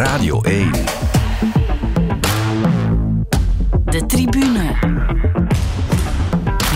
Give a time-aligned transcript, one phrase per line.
[0.00, 0.70] Radio 1.
[3.84, 4.74] De tribune.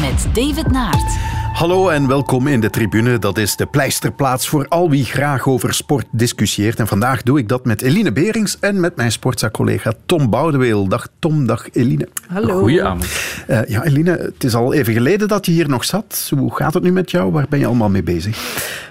[0.00, 1.18] Met David Naert.
[1.52, 3.18] Hallo en welkom in de tribune.
[3.18, 6.78] Dat is de pleisterplaats voor al wie graag over sport discussieert.
[6.78, 10.88] En vandaag doe ik dat met Eline Berings en met mijn sportza-collega Tom Boudeweel.
[10.88, 12.08] Dag Tom, dag Eline.
[12.28, 12.58] Hallo.
[12.58, 13.06] Goedenavond.
[13.48, 16.32] Uh, ja, Eline, het is al even geleden dat je hier nog zat.
[16.36, 17.32] Hoe gaat het nu met jou?
[17.32, 18.38] Waar ben je allemaal mee bezig?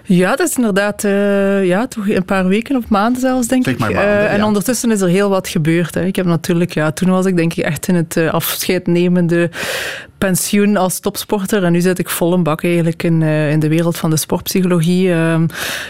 [0.05, 3.73] Ja, dat is inderdaad uh, ja, toch een paar weken of maanden zelfs, denk zeg
[3.73, 3.79] ik.
[3.79, 5.93] Maanden, uh, en ondertussen is er heel wat gebeurd.
[5.93, 6.05] Hè.
[6.05, 9.49] Ik heb natuurlijk, ja, toen was ik denk ik echt in het afscheidnemende
[10.17, 11.63] pensioen als topsporter.
[11.63, 14.17] En nu zit ik vol een bak eigenlijk in, uh, in de wereld van de
[14.17, 15.07] sportpsychologie.
[15.07, 15.41] Uh,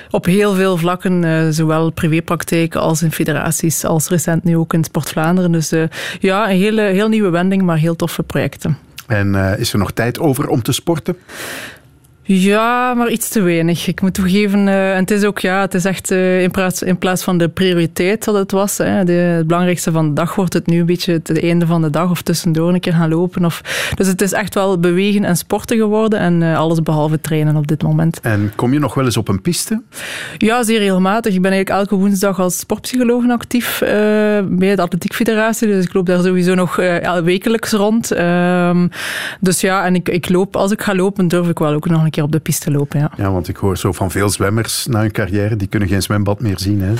[0.10, 4.84] op heel veel vlakken, uh, zowel privépraktijk als in federaties, als recent nu ook in
[4.84, 5.52] Sport Vlaanderen.
[5.52, 5.72] Dus
[6.20, 8.78] ja, een hele, heel nieuwe wending, maar heel toffe projecten.
[9.08, 11.18] En is er nog tijd over om te sporten?
[12.26, 13.88] Ja, maar iets te weinig.
[13.88, 16.82] Ik moet toegeven, uh, en het is ook, ja, het is echt uh, in, plaats,
[16.82, 18.78] in plaats van de prioriteit dat het was.
[18.78, 21.82] Hè, de, het belangrijkste van de dag wordt het nu een beetje het einde van
[21.82, 23.46] de dag of tussendoor een keer gaan lopen.
[23.46, 23.62] Of,
[23.96, 27.68] dus het is echt wel bewegen en sporten geworden en uh, alles behalve trainen op
[27.68, 28.20] dit moment.
[28.20, 29.82] En kom je nog wel eens op een piste?
[30.38, 31.34] Ja, zeer regelmatig.
[31.34, 35.68] Ik ben eigenlijk elke woensdag als sportpsycholoog actief bij de Atletiek Federatie.
[35.68, 36.76] Dus ik loop daar sowieso nog
[37.24, 38.12] wekelijks rond.
[38.12, 38.88] Ehm,
[39.40, 42.04] dus ja, en ik, ik loop, als ik ga lopen, durf ik wel ook nog
[42.04, 43.00] een keer op de piste lopen.
[43.00, 43.12] Ja.
[43.18, 46.42] ja, want ik hoor zo van veel zwemmers na hun carrière, die kunnen geen zwembad
[46.42, 46.82] meer zien.
[46.82, 46.94] Hè?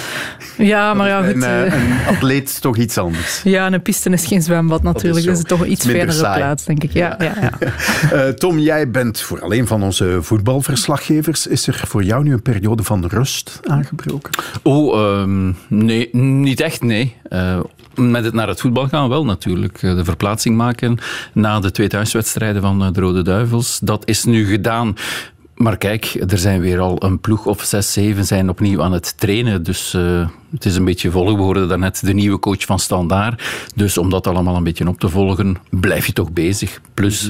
[0.64, 1.34] Ja, maar ja, goed.
[1.34, 3.42] Een, een atleet is toch iets anders.
[3.44, 5.26] Ja, een piste is geen zwembad natuurlijk.
[5.26, 6.94] Dat is, toch een iets verdere plaats, denk ik.
[6.94, 7.34] Ja, ja.
[7.42, 8.28] ja, ja.
[8.28, 11.48] uh, Tom, jij bent voor alleen van onze voetbalverslaggevers.
[11.48, 14.32] Is er voor jou nu een periode van rust aangebroken?
[14.64, 17.16] Oh, um, nee, niet echt, nee.
[17.30, 17.60] Uh,
[17.96, 19.80] met het naar het voetbal gaan wel natuurlijk.
[19.80, 20.98] De verplaatsing maken
[21.34, 23.80] na de twee thuiswedstrijden van de Rode Duivels.
[23.84, 24.96] Dat is nu gedaan.
[25.56, 29.18] Maar kijk, er zijn weer al een ploeg of zes, zeven zijn opnieuw aan het
[29.18, 29.64] trainen.
[29.64, 31.36] Dus uh, het is een beetje volg.
[31.36, 33.44] We hoorden daarnet de nieuwe coach van Standaard.
[33.76, 36.82] Dus om dat allemaal een beetje op te volgen, blijf je toch bezig.
[36.94, 37.30] Plus,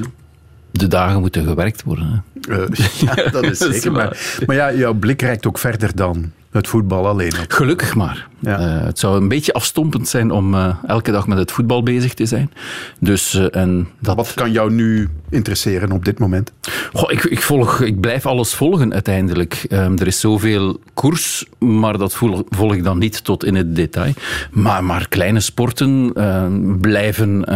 [0.71, 2.07] de dagen moeten gewerkt worden.
[2.11, 2.21] Hè.
[2.49, 2.65] Uh,
[3.05, 3.91] ja, dat is zeker.
[3.91, 7.33] maar, maar ja, jouw blik reikt ook verder dan het voetbal alleen.
[7.47, 8.27] Gelukkig maar.
[8.39, 8.59] Ja.
[8.59, 12.13] Uh, het zou een beetje afstompend zijn om uh, elke dag met het voetbal bezig
[12.13, 12.51] te zijn.
[12.99, 14.15] Dus, uh, en dat...
[14.15, 16.51] Wat kan jou nu interesseren op dit moment?
[16.93, 19.65] Goh, ik, ik, volg, ik blijf alles volgen uiteindelijk.
[19.69, 23.75] Um, er is zoveel koers, maar dat volg, volg, ik dan niet tot in het
[23.75, 24.13] detail.
[24.51, 27.47] Maar, maar kleine sporten ehm, blijven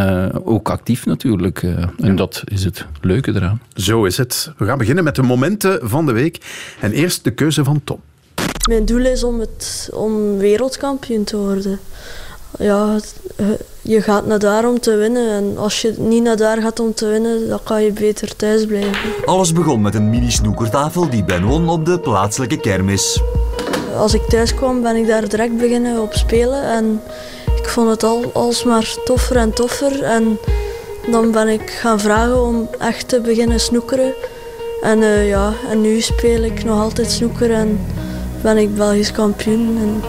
[0.44, 1.62] ook actief natuurlijk.
[1.98, 3.60] en dat is het leuke eraan.
[3.74, 4.52] Zo is het.
[4.56, 6.38] We gaan beginnen met de momenten van de week.
[6.80, 8.00] En eerst de keuze van Tom.
[8.68, 11.80] Mijn doel is om, het, om wereldkampioen te worden.
[12.58, 12.98] Ja,
[13.82, 15.30] je gaat naar daar om te winnen.
[15.30, 18.66] En als je niet naar daar gaat om te winnen, dan kan je beter thuis
[18.66, 19.24] blijven.
[19.24, 23.20] Alles begon met een mini-snoekertafel die Ben won op de plaatselijke kermis.
[23.96, 26.62] Als ik thuis kwam, ben ik daar direct beginnen op spelen.
[26.62, 27.00] En
[27.56, 30.02] ik vond het al alsmaar toffer en toffer.
[30.02, 30.38] En
[31.10, 34.12] dan ben ik gaan vragen om echt te beginnen snoekeren.
[34.82, 37.80] En, uh, ja, en nu speel ik nog altijd snoeker en
[38.42, 39.76] ben ik Belgisch kampioen.
[39.78, 40.02] En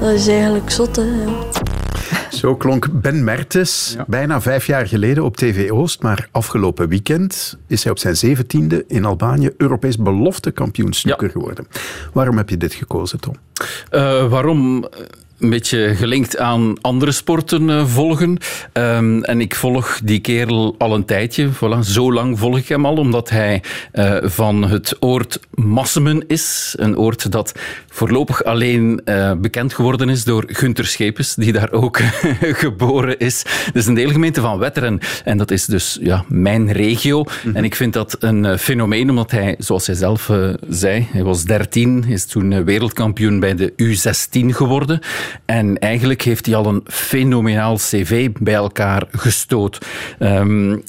[0.00, 1.02] dat is eigenlijk zot, hè.
[1.02, 2.30] Ja.
[2.30, 4.04] Zo klonk Ben Mertens ja.
[4.08, 6.02] bijna vijf jaar geleden op TV Oost.
[6.02, 11.32] Maar afgelopen weekend is hij op zijn zeventiende in Albanië Europees belofte kampioen snooker ja.
[11.32, 11.66] geworden.
[12.12, 13.34] Waarom heb je dit gekozen, Tom?
[13.90, 14.86] Uh, waarom?
[15.38, 18.38] Een beetje gelinkt aan andere sporten uh, volgen.
[18.72, 21.48] Um, en ik volg die kerel al een tijdje.
[21.52, 26.74] Voilà, zo lang volg ik hem al, omdat hij uh, van het oord Massemen is.
[26.78, 27.54] Een oord dat
[27.88, 32.00] voorlopig alleen uh, bekend geworden is door Gunther Schepens, die daar ook
[32.64, 33.44] geboren is.
[33.72, 34.98] Dus een deelgemeente van Wetteren.
[35.24, 37.18] En dat is dus ja, mijn regio.
[37.18, 37.56] Mm -hmm.
[37.56, 40.30] En ik vind dat een fenomeen, omdat hij, zoals hij zelf
[40.68, 45.00] zei, hij was 13, is toen wereldkampioen bij de U16 geworden.
[45.44, 49.86] En eigenlijk heeft hij al een fenomenaal cv bij elkaar gestoot.
[50.18, 50.82] Um,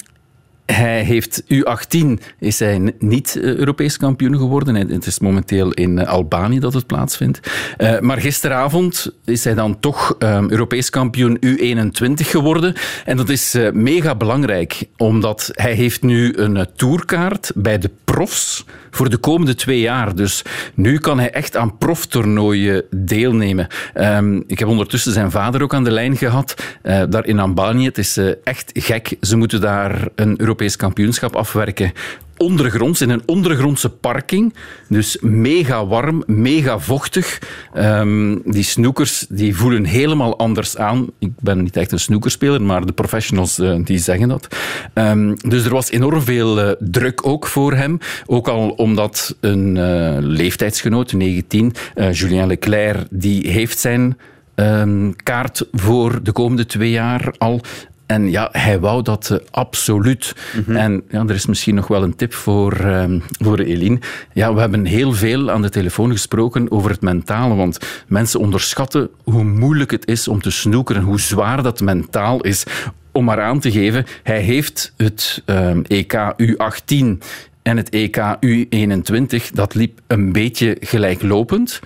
[0.72, 2.06] hij heeft U18
[2.38, 4.74] is hij niet Europees kampioen geworden.
[4.74, 7.40] Het is momenteel in Albanië dat het plaatsvindt.
[7.78, 12.74] Uh, maar gisteravond is hij dan toch um, Europees kampioen U21 geworden.
[13.04, 18.64] En dat is mega belangrijk, omdat hij heeft nu een uh, tourkaart bij de profs
[18.90, 20.14] voor de komende twee jaar.
[20.14, 20.42] Dus
[20.74, 23.66] nu kan hij echt aan proftoernooien deelnemen.
[23.94, 27.84] Um, ik heb ondertussen zijn vader ook aan de lijn gehad, daar in Albanië.
[27.84, 29.16] Het is echt gek.
[29.20, 31.92] Ze moeten daar een Europees kampioenschap afwerken
[32.38, 34.54] ondergronds, in een ondergrondse parking.
[34.88, 37.38] Dus mega warm, mega vochtig.
[37.76, 41.06] Um, die snoekers die voelen helemaal anders aan.
[41.18, 44.48] Ik ben niet echt een snoekerspeler, maar de professionals uh, die zeggen dat.
[44.94, 47.98] Um, dus er was enorm veel uh, druk ook voor hem.
[48.26, 51.74] Ook al omdat een uh, leeftijdsgenoot, 19,
[52.12, 54.18] Julien Leclerc, die heeft zijn
[54.54, 57.60] ehm, kaart voor de komende twee jaar al.
[58.08, 60.34] En ja, hij wou dat uh, absoluut.
[60.54, 60.76] Mhm.
[60.76, 63.04] En ja, er is misschien nog wel een tip voor, uh,
[63.42, 63.98] voor Eline.
[64.32, 67.54] Ja, we hebben heel veel aan de telefoon gesproken over het mentale.
[67.54, 71.02] Want mensen onderschatten hoe moeilijk het is om te snoekeren.
[71.02, 72.64] Hoe zwaar dat mentaal is.
[73.12, 77.18] Om maar aan te geven, hij heeft het uh, EK U18
[77.62, 79.52] en het EK U21.
[79.52, 81.80] Dat liep een beetje gelijklopend.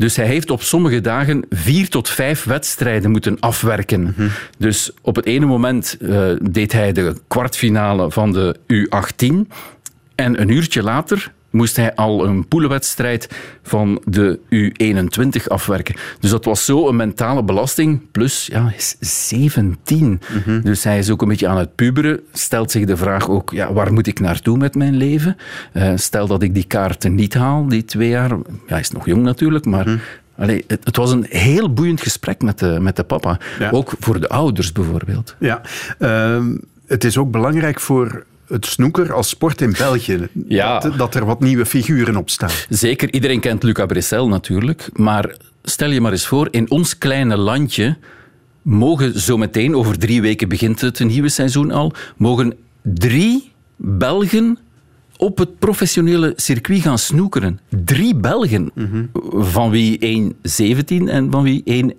[0.00, 4.02] Dus hij heeft op sommige dagen vier tot vijf wedstrijden moeten afwerken.
[4.02, 4.28] Mhm.
[4.58, 9.52] Dus op het ene moment uh, deed hij de kwartfinale van de U18.
[10.14, 13.28] En een uurtje later moest hij al een poelenwedstrijd
[13.62, 15.94] van de U21 afwerken.
[16.20, 18.00] Dus dat was zo een mentale belasting.
[18.10, 18.96] Plus, ja, is
[19.30, 20.20] 17.
[20.44, 20.60] Mhm.
[20.60, 22.20] Dus hij is ook een beetje aan het puberen.
[22.32, 25.36] Stelt zich de vraag ook, ja, waar moet ik naartoe met mijn leven?
[25.72, 28.28] Uh, stel dat ik die kaarten niet haal, die twee jaar.
[28.28, 28.36] Ja,
[28.66, 29.88] hij is nog jong natuurlijk, maar...
[29.88, 30.00] Mm.
[30.36, 33.38] Allee, het, het, was een heel boeiend gesprek met de, met de papa.
[33.70, 35.36] Ook voor de ouders bijvoorbeeld.
[35.38, 35.60] Ja,
[35.98, 36.44] uh,
[36.86, 40.28] het is ook belangrijk voor het snoeker als sport in België.
[40.48, 40.78] Ja.
[40.78, 42.50] Dat, dat, er wat nieuwe figuren op staan.
[42.68, 44.88] Zeker, iedereen kent Luca Bressel natuurlijk.
[44.92, 47.96] Maar stel je maar eens voor, in ons kleine landje
[48.62, 54.58] mogen zo meteen, over drie weken begint het nieuwe seizoen al, mogen drie Belgen
[55.20, 57.60] op het professionele circuit gaan snoekeren.
[57.84, 58.72] Drie Belgen,
[59.32, 61.92] van wie 1,17 en van wie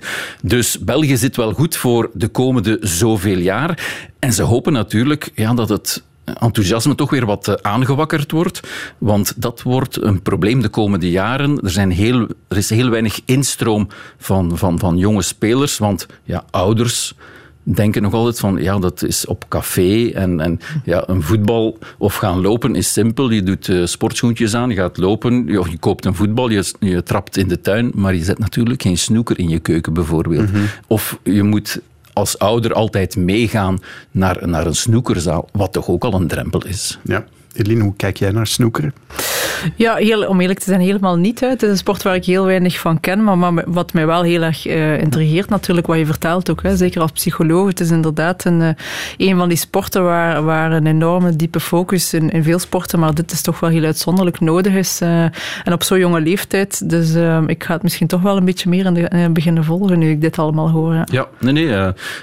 [0.00, 0.04] 1,19.
[0.42, 4.04] Dus België zit wel goed voor de komende zoveel jaar.
[4.18, 8.60] En ze hopen natuurlijk ja, dat het enthousiasme toch weer wat eh, aangewakkerd wordt.
[8.98, 11.60] Want dat wordt een probleem de komende jaren.
[11.60, 13.88] Er, zijn heel, er is heel weinig instroom
[14.18, 15.78] van, van, van jonge spelers.
[15.78, 17.14] Want ja, ouders
[17.74, 22.14] denken nog altijd van, ja, dat is op café en, en ja, een voetbal of
[22.14, 23.30] gaan lopen is simpel.
[23.30, 27.02] Je doet uh, sportschoentjes aan, je gaat lopen, je, je koopt een voetbal, je, je,
[27.02, 30.52] trapt in de tuin, maar je zet natuurlijk geen snoeker in je keuken bijvoorbeeld.
[30.52, 30.62] Mhm.
[30.86, 31.80] Of je moet
[32.12, 33.78] als ouder altijd meegaan
[34.10, 36.98] naar, naar een snoekerzaal, wat toch ook al een drempel is.
[37.02, 37.24] Ja.
[37.56, 38.92] Eline, hoe kijk jij naar snoekeren?
[39.76, 41.40] Ja, heel, om eerlijk te zijn, helemaal niet.
[41.40, 41.48] Hè.
[41.48, 44.42] Het is een sport waar ik heel weinig van ken, maar, wat mij wel heel
[44.42, 46.76] erg uh, intrigeert natuurlijk, wat je vertelt ook, hè.
[46.76, 47.68] zeker als psycholoog.
[47.68, 48.68] Het is inderdaad een, uh,
[49.16, 53.14] een van die sporten waar, waar een enorme diepe focus in, in veel sporten, maar
[53.14, 55.00] dit is toch wel heel uitzonderlijk nodig is.
[55.02, 55.22] Uh,
[55.64, 56.90] en op zo'n jonge leeftijd.
[56.90, 57.14] Dus
[57.46, 60.20] ik ga het misschien toch wel een beetje meer in de, beginnen volgen nu ik
[60.20, 60.94] dit allemaal hoor.
[60.94, 61.66] Ja, ja nee, nee.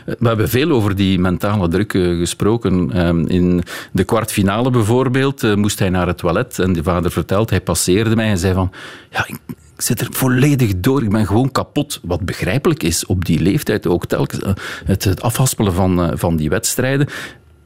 [0.05, 2.91] we hebben veel over die mentale druk gesproken.
[2.93, 5.22] Ehm, in de kwartfinale bijvoorbeeld
[5.55, 7.49] moest hij naar het toilet en de vader verteld.
[7.49, 8.71] Hij passeerde mij en zei van...
[9.09, 9.39] Ja, ik,
[9.77, 11.03] zit er volledig door.
[11.03, 11.99] Ik ben gewoon kapot.
[12.03, 14.41] Wat begrijpelijk is op die leeftijd ook telkens.
[14.41, 14.53] Eh,
[14.85, 17.07] het, het afhaspelen van, eh, van die wedstrijden.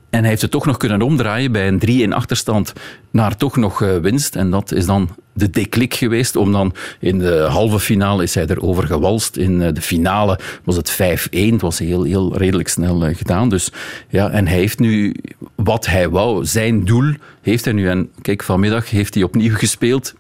[0.10, 2.74] En hij heeft het toch nog kunnen omdraaien bij een 3 in achterstand
[3.12, 4.36] naar toch nog eh, winst.
[4.36, 8.46] En dat is dan de deklik geweest om dan in de halve finale is hij
[8.48, 9.38] erover gewalst.
[9.38, 10.96] In de finale was het 5-1.
[11.30, 13.50] Het was heel, heel redelijk snel gedaan.
[13.50, 13.72] Dus,
[14.10, 15.16] ja, en hij heeft nu
[15.56, 16.46] wat hij wou.
[16.46, 17.90] Zijn doel heeft hij nu.
[17.90, 20.14] En kijk, vanmiddag heeft hij opnieuw gespeeld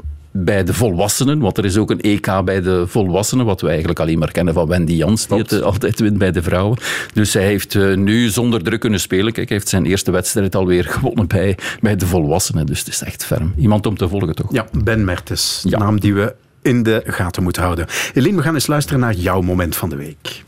[0.43, 3.99] bij de volwassenen, want er is ook een EK bij de volwassenen, wat we eigenlijk
[3.99, 6.77] alleen maar kennen van Wendy Jans, die het eh, altijd wint bij de vrouwen.
[7.13, 9.33] Dus hij heeft eh, nu zonder druk kunnen spelen.
[9.33, 12.65] Kijk, hij heeft zijn eerste wedstrijd alweer gewonnen bij, bij de volwassenen.
[12.65, 13.53] Dus het is echt ferm.
[13.57, 14.53] Iemand om te volgen, toch?
[14.53, 15.77] Ja, Ben Mertens, ja.
[15.77, 17.85] naam die we in de gaten moeten houden.
[18.13, 20.43] Eline, we gaan eens luisteren naar jouw moment van de week.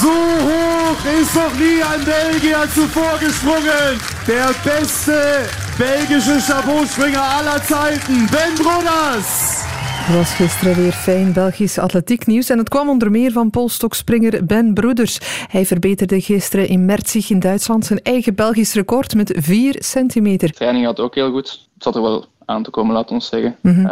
[0.00, 0.29] So
[0.90, 3.98] hoch ist noch nie ein Belgier zuvor gesprungen.
[4.26, 5.16] Der beste
[5.78, 9.30] belgische Chapeauspringer aller Zeiten, Ben Broders.
[10.08, 14.46] Er was gisteren weer fijn Belgisch atletiek nieuws en het kwam onder meer van polstokspringer
[14.46, 15.18] Ben Broeders.
[15.48, 20.48] Hij verbeterde gisteren in Merzig in Duitsland zijn eigen Belgisch record met 4 centimeter.
[20.48, 21.50] De training had ook heel goed.
[21.74, 23.56] Het zat er wel aan te komen, laten we zeggen.
[23.60, 23.86] Mm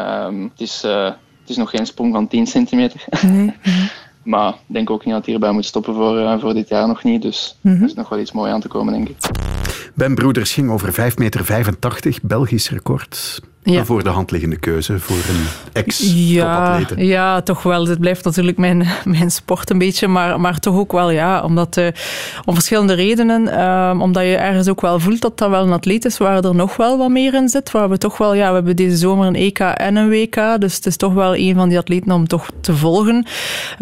[0.50, 1.04] het, is, uh,
[1.40, 3.04] het is nog geen sprong van 10 centimeter.
[3.22, 3.54] Nee.
[3.62, 3.86] Mhm.
[4.28, 6.86] Maar ik denk ook niet dat hij hierbij moet stoppen voor, uh, voor dit jaar
[6.86, 7.22] nog niet.
[7.22, 7.80] Dus mm -hmm.
[7.80, 9.16] er is nog wel iets moois aan te komen, denk ik.
[9.94, 13.40] Ben Broeders ging over 5,85 meter, Belgisch record
[13.72, 13.84] ja.
[13.84, 16.96] voor de hand liggende keuze voor een ex-topatlete.
[16.96, 17.86] Ja, ja, toch wel.
[17.86, 21.42] Het blijft natuurlijk mijn, mijn sport een beetje, maar, maar toch ook wel ja.
[21.42, 21.86] Omdat, uh,
[22.44, 23.42] om verschillende redenen.
[23.42, 26.54] Uh, omdat je ergens ook wel voelt dat dat wel een atleet is waar er
[26.54, 27.70] nog wel wat meer in zit.
[27.70, 30.60] Waar we toch wel, ja, we hebben deze zomer een EK en een WK.
[30.60, 33.26] Dus het is toch wel een van die atleten om toch te volgen.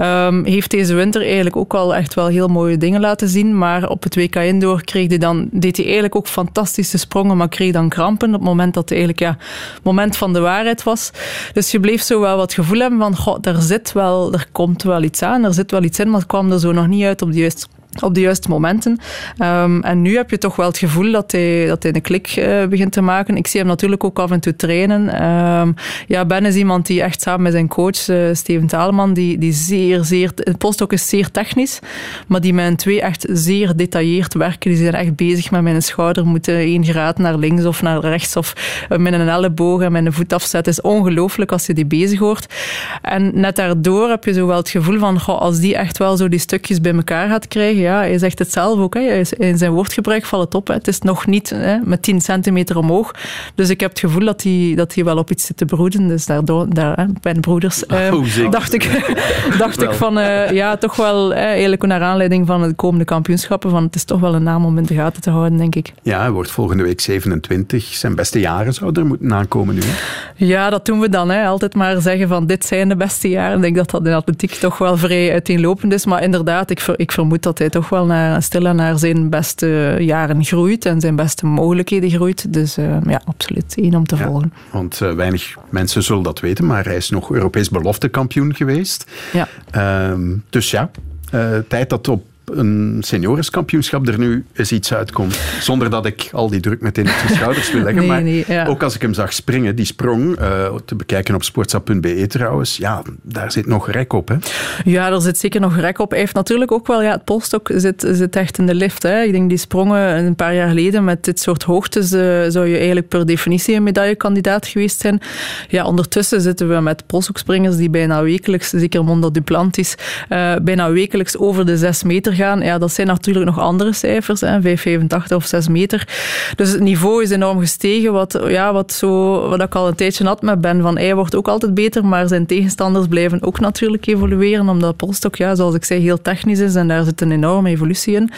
[0.01, 3.59] Um, heeft deze winter eigenlijk ook al echt wel heel mooie dingen laten zien.
[3.59, 7.49] Maar op het WK Indoor kreeg hij dan, deed hij eigenlijk ook fantastische sprongen, maar
[7.49, 9.45] kreeg dan krampen op het moment dat hij eigenlijk ja,
[9.83, 11.11] moment van de waarheid was.
[11.53, 14.83] Dus je bleef zo wel wat gevoel hebben van, goh, er zit wel, er komt
[14.83, 17.05] wel iets aan, er zit wel iets in, maar het kwam er zo nog niet
[17.05, 17.67] uit op de juiste
[18.03, 18.99] op de juiste momenten.
[19.43, 22.37] Um, en nu heb je toch wel het gevoel dat hij, dat hij een klik
[22.37, 23.37] uh, begint te maken.
[23.37, 25.25] Ik zie hem natuurlijk ook af en toe trainen.
[25.25, 25.75] Um,
[26.07, 29.53] ja, Ben is iemand die echt samen met zijn coach, uh, Steven Taleman, die, die
[29.53, 30.31] zeer, zeer...
[30.35, 31.79] Het postdoc is zeer technisch,
[32.27, 34.71] maar die met twee echt zeer gedetailleerd werken.
[34.71, 38.37] Die zijn echt bezig met mijn schouder moeten één graad naar links of naar rechts
[38.37, 38.53] of
[38.89, 40.73] uh, met een elleboog en een voet afzetten.
[40.73, 42.55] Het is ongelooflijk als je die bezig hoort.
[43.03, 46.29] En net daardoor heb je zo wel het gevoel van, als die echt wel zo
[46.29, 48.95] die stukjes bij elkaar gaat krijgen, ja, hij zegt het zelf ook.
[48.95, 49.23] Hè.
[49.39, 50.69] In zijn woordgebruik valt het op.
[50.69, 50.75] Hè.
[50.75, 53.11] Het is nog niet hè, met 10 centimeter omhoog.
[53.55, 56.09] Dus ik heb het gevoel dat hij, dat hij wel op iets zit te broeden.
[56.09, 59.15] Dus daardoor, daar, hè, bij de broeders, oh, dacht ik,
[59.59, 63.71] dacht ik van, uh, ja, toch wel hè, eigenlijk naar aanleiding van de komende kampioenschappen,
[63.71, 65.93] van het is toch wel een naam om in de gaten te houden, denk ik.
[66.03, 67.85] Ja, hij wordt volgende week 27.
[67.85, 69.81] Zijn beste jaren zouden er moeten aankomen nu.
[69.85, 69.93] Hè?
[70.37, 71.31] Ja, dat doen we dan.
[71.31, 71.47] Hè.
[71.47, 73.57] Altijd maar zeggen van dit zijn de beste jaren.
[73.57, 76.07] Ik denk dat dat in atletiek toch wel vrij uiteenlopend is.
[76.07, 79.97] Maar inderdaad, ik, ver, ik vermoed dat hij toch wel naar, stilaan naar zijn beste
[80.01, 82.53] jaren groeit en zijn beste mogelijkheden groeit.
[82.53, 84.53] Dus uh, ja, absoluut één om te volgen.
[84.71, 89.11] Want uh, weinig mensen zullen dat weten, maar hij is nog Europees beloftekampioen geweest.
[89.33, 89.49] Ja.
[89.77, 90.19] Uh,
[90.51, 90.91] dus ja,
[91.35, 95.41] uh, tijd dat op een seniorenskampioenschap er nu eens iets uitkomt.
[95.61, 98.07] Zonder dat ik al die druk meteen op zijn schouders wil leggen.
[98.07, 98.67] Nee, maar ja.
[98.67, 103.03] ook als ik hem zag springen, die sprong, uh, te bekijken op sportsa.be trouwens, ja,
[103.23, 104.29] daar zit nog rek op.
[104.29, 104.37] Hè?
[104.85, 106.11] Ja, er zit zeker nog rek op.
[106.11, 109.03] Hij heeft natuurlijk ook wel, ja, het polstok zit, zit echt in de lift.
[109.03, 109.23] Hè.
[109.23, 112.77] Ik denk die sprongen een paar jaar geleden met dit soort hoogtes, uh, zou je
[112.77, 115.21] eigenlijk per definitie een medaillekandidaat geweest zijn.
[115.69, 119.95] Ja, ondertussen zitten we met polstokspringers die bijna wekelijks, zeker Mondo Duplantis,
[120.29, 124.41] uh, bijna wekelijks over de zes meter gaan, ja, dat zijn natuurlijk nog andere cijfers,
[124.41, 126.09] hè, 5,85 of 6 meter.
[126.57, 130.25] Dus het niveau is enorm gestegen, wat, ja, wat, zo, wat ik al een tijdje
[130.25, 130.83] had met Ben.
[130.83, 135.37] Van, hij wordt ook altijd beter, maar zijn tegenstanders blijven ook natuurlijk evolueren, omdat Polstok,
[135.37, 138.31] ja, zoals ik zei, heel technisch is en daar zit een enorme evolutie in.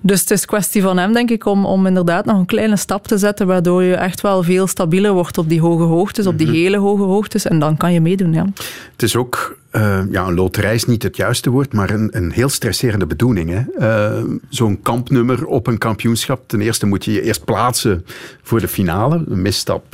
[0.00, 3.06] Dus het is kwestie van hem, denk ik, om, om inderdaad nog een kleine stap
[3.06, 6.50] te zetten, waardoor je echt wel veel stabieler wordt op die hoge hoogtes, op die
[6.50, 8.46] hele hoge hoogtes, en dan kan je meedoen, ja.
[8.92, 12.30] Het is ook uh, ja, een loterij is niet het juiste woord, maar een, een
[12.30, 13.66] heel stresserende bedoeling.
[13.78, 16.48] Uh, Zo'n kampnummer op een kampioenschap.
[16.48, 18.04] Ten eerste moet je je eerst plaatsen
[18.42, 19.24] voor de finale.
[19.28, 19.84] Een misstap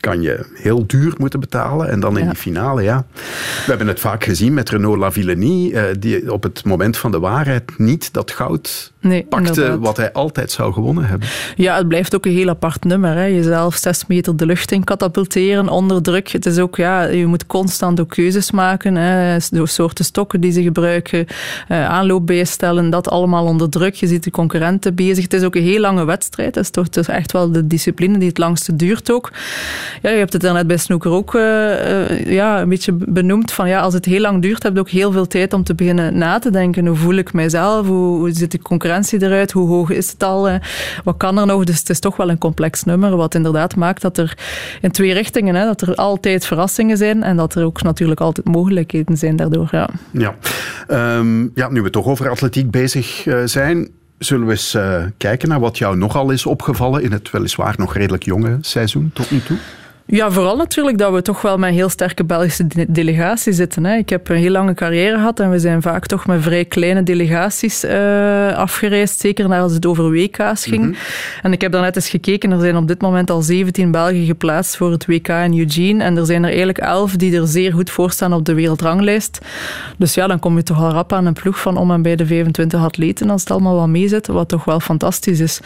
[0.00, 1.88] kan je heel duur moeten betalen.
[1.88, 2.30] En dan in ja.
[2.30, 3.06] die finale, ja.
[3.14, 7.18] We hebben het vaak gezien met Renaud Lavillenie, uh, die op het moment van de
[7.18, 9.78] waarheid niet dat goud nee, pakte inderdaad.
[9.78, 11.28] wat hij altijd zou gewonnen hebben.
[11.56, 13.14] Ja, het blijft ook een heel apart nummer.
[13.14, 13.24] Hè.
[13.24, 16.28] Jezelf zes meter de lucht in katapulteren onder druk.
[16.28, 18.94] Het is ook, ja, je moet constant ook keuzes maken.
[18.94, 19.38] Hè.
[19.50, 21.26] De soorten stokken die ze gebruiken,
[21.68, 23.94] uh, aanloop bijstellen, dat allemaal onder druk.
[23.94, 25.22] Je ziet de concurrenten bezig.
[25.22, 26.54] Het is ook een heel lange wedstrijd.
[26.54, 29.30] Het is toch dus echt wel de discipline die het langste duurt ook.
[30.02, 33.52] Ja, je hebt het daarnet bij Snoeker ook uh, uh, ja, een beetje benoemd.
[33.52, 35.74] Van, ja, als het heel lang duurt, heb je ook heel veel tijd om te
[35.74, 36.86] beginnen na te denken.
[36.86, 37.86] Hoe voel ik mijzelf?
[37.86, 39.52] Hoe, hoe zit de concurrentie eruit?
[39.52, 40.50] Hoe hoog is het al?
[40.50, 40.54] Uh,
[41.04, 41.64] wat kan er nog?
[41.64, 43.16] Dus het is toch wel een complex nummer.
[43.16, 44.38] Wat inderdaad maakt dat er
[44.80, 47.22] in twee richtingen, hè, dat er altijd verrassingen zijn.
[47.22, 49.68] En dat er ook natuurlijk altijd mogelijkheden zijn daardoor.
[49.70, 50.34] Ja, ja.
[51.16, 53.88] Um, ja nu we toch over atletiek bezig zijn.
[54.18, 54.76] Zullen we eens
[55.16, 59.30] kijken naar wat jou nogal is opgevallen in het weliswaar nog redelijk jonge seizoen tot
[59.30, 59.56] nu toe?
[60.12, 63.84] Ja, vooral natuurlijk dat we toch wel met een heel sterke Belgische de delegatie zitten.
[63.84, 63.96] Hè.
[63.96, 67.02] Ik heb een heel lange carrière gehad en we zijn vaak toch met vrij kleine
[67.02, 69.20] delegaties uh, afgereisd.
[69.20, 70.82] Zeker naar als het over WK's ging.
[70.82, 70.96] Mm -hmm.
[71.42, 72.50] En ik heb daarnet eens gekeken.
[72.50, 76.04] Er zijn op dit moment al 17 Belgen geplaatst voor het WK in Eugene.
[76.04, 79.38] En er zijn er eigenlijk 11 die er zeer goed voor staan op de wereldranglijst.
[79.98, 82.16] Dus ja, dan kom je toch al rap aan een ploeg van om en bij
[82.16, 84.26] de 25 atleten als het allemaal wat meezit.
[84.26, 85.60] Wat toch wel fantastisch is.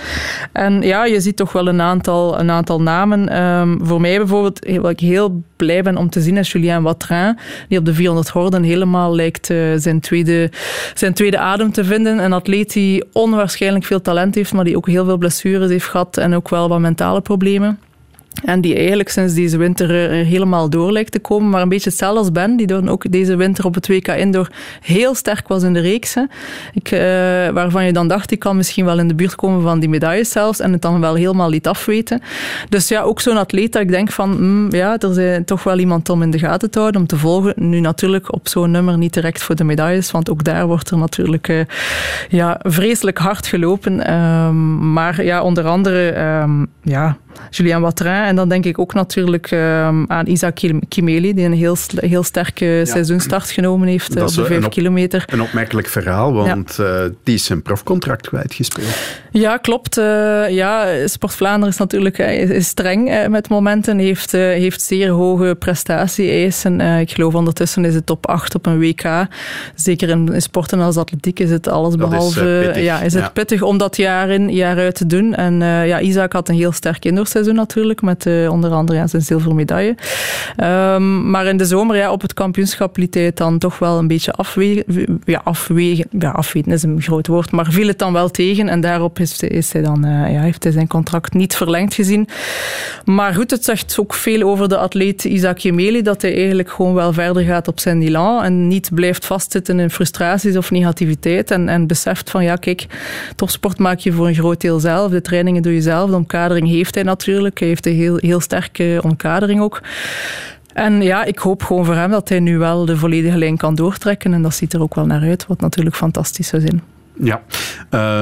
[0.53, 3.43] En ja, je ziet toch wel een aantal, een aantal namen.
[3.43, 6.83] Um, voor mij bijvoorbeeld bijvoorbeeld, wat ik heel blij ben om te zien, is Julien
[6.83, 7.39] Watrin,
[7.69, 10.51] die op de 400 horden helemaal lijkt uh, zijn, tweede,
[10.95, 12.19] zijn tweede adem te vinden.
[12.19, 16.17] Een atleet die onwaarschijnlijk veel talent heeft, maar die ook heel veel blessures heeft gehad
[16.17, 17.79] en ook wel wat mentale problemen.
[18.43, 21.51] En die eigenlijk sinds deze winter er helemaal door lijkt te komen.
[21.51, 24.49] Maar een beetje hetzelfde als Ben, die dan ook deze winter op het WK Indoor
[24.81, 26.17] heel sterk was in de reeks.
[26.73, 26.99] Ik, uh,
[27.49, 30.31] waarvan je dan dacht, die kan misschien wel in de buurt komen van die medailles
[30.31, 30.61] zelfs.
[30.61, 32.23] En het dan wel helemaal liet afweten.
[32.69, 35.79] Dus ja, ook zo'n atleet dat ik denk van, mm, ja, er is toch wel
[35.79, 37.53] iemand om in de gaten te houden, om te volgen.
[37.57, 40.99] Nu natuurlijk op zo'n nummer niet direct voor de medailles, want ook daar wordt er
[40.99, 41.61] natuurlijk uh,
[42.29, 44.13] ja, vreselijk hard gelopen.
[44.13, 47.17] Um, maar ja, onder andere, um, ja
[47.51, 48.13] Julien Watrin.
[48.13, 52.83] En dan denk ik ook natuurlijk ehm, aan Isaac Kimeli, die een heel, heel sterke
[52.85, 55.25] seizoenstart genomen heeft op de vijf kilometer.
[55.27, 56.79] Een opmerkelijk verhaal, want
[57.23, 58.97] die is zijn profcontract kwijtgespeeld.
[59.31, 59.95] Ja, klopt.
[60.49, 66.81] ja, Sport Vlaanderen is natuurlijk is streng met momenten, heeft, heeft zeer hoge prestatie-eisen.
[66.81, 69.27] ik geloof ondertussen is het top 8 op een WK.
[69.75, 72.73] Zeker in, sporten als atletiek is het alles behalve...
[72.75, 75.35] Is, ja, is het pittig om dat jaar in, jaar uit te doen.
[75.35, 75.55] En
[75.87, 79.97] ja, Isaac had een heel sterk indoorseizoen natuurlijk, met uh, onder andere zijn zilveren medaille.
[80.57, 83.99] Um, maar in de zomer, ja, op het kampioenschap liet hij het dan toch wel
[83.99, 85.21] een beetje afwegen.
[85.25, 88.69] Ja, afwegen, ja, afweten is een groot woord, maar viel het dan wel tegen.
[88.69, 92.29] En daarop is, is hij dan, uh, ja, heeft hij zijn contract niet verlengd gezien.
[93.05, 96.95] Maar goed, het zegt ook veel over de atleet Isaac Jemeli, dat hij eigenlijk gewoon
[96.95, 101.69] wel verder gaat op zijn Milan en niet blijft vastzitten in frustraties of negativiteit en,
[101.69, 102.87] en beseft van, ja, kijk,
[103.37, 106.69] topsport maak je voor een groot deel zelf, de trainingen doe je zelf, de omkadering
[106.69, 107.14] heeft hij natuurlijk.
[107.23, 109.81] Hij heeft een heel, heel sterke omkadering ook.
[110.73, 113.75] En ja, ik hoop gewoon voor hem dat hij nu wel de volledige lijn kan
[113.75, 114.33] doortrekken.
[114.33, 116.83] En dat ziet er ook wel naar uit, wat natuurlijk fantastisch zou zijn.
[117.21, 117.43] Ja,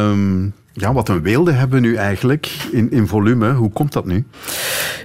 [0.08, 3.52] um, ja, wat een weelde hebben we nu eigenlijk in, in volume.
[3.52, 4.24] Hoe komt dat nu?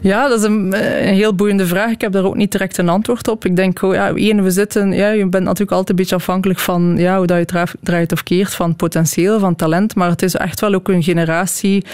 [0.01, 0.73] Ja, dat is een,
[1.07, 1.91] een, heel boeiende vraag.
[1.91, 3.45] Ik heb daar ook niet direct een antwoord op.
[3.45, 4.91] Ik denk, oh, ja, één, we zitten...
[4.91, 8.23] Ja, je bent natuurlijk altijd een beetje afhankelijk van ja, hoe dat je draait of
[8.23, 9.95] keert, van potentieel, van talent.
[9.95, 11.85] Maar het is echt wel ook een generatie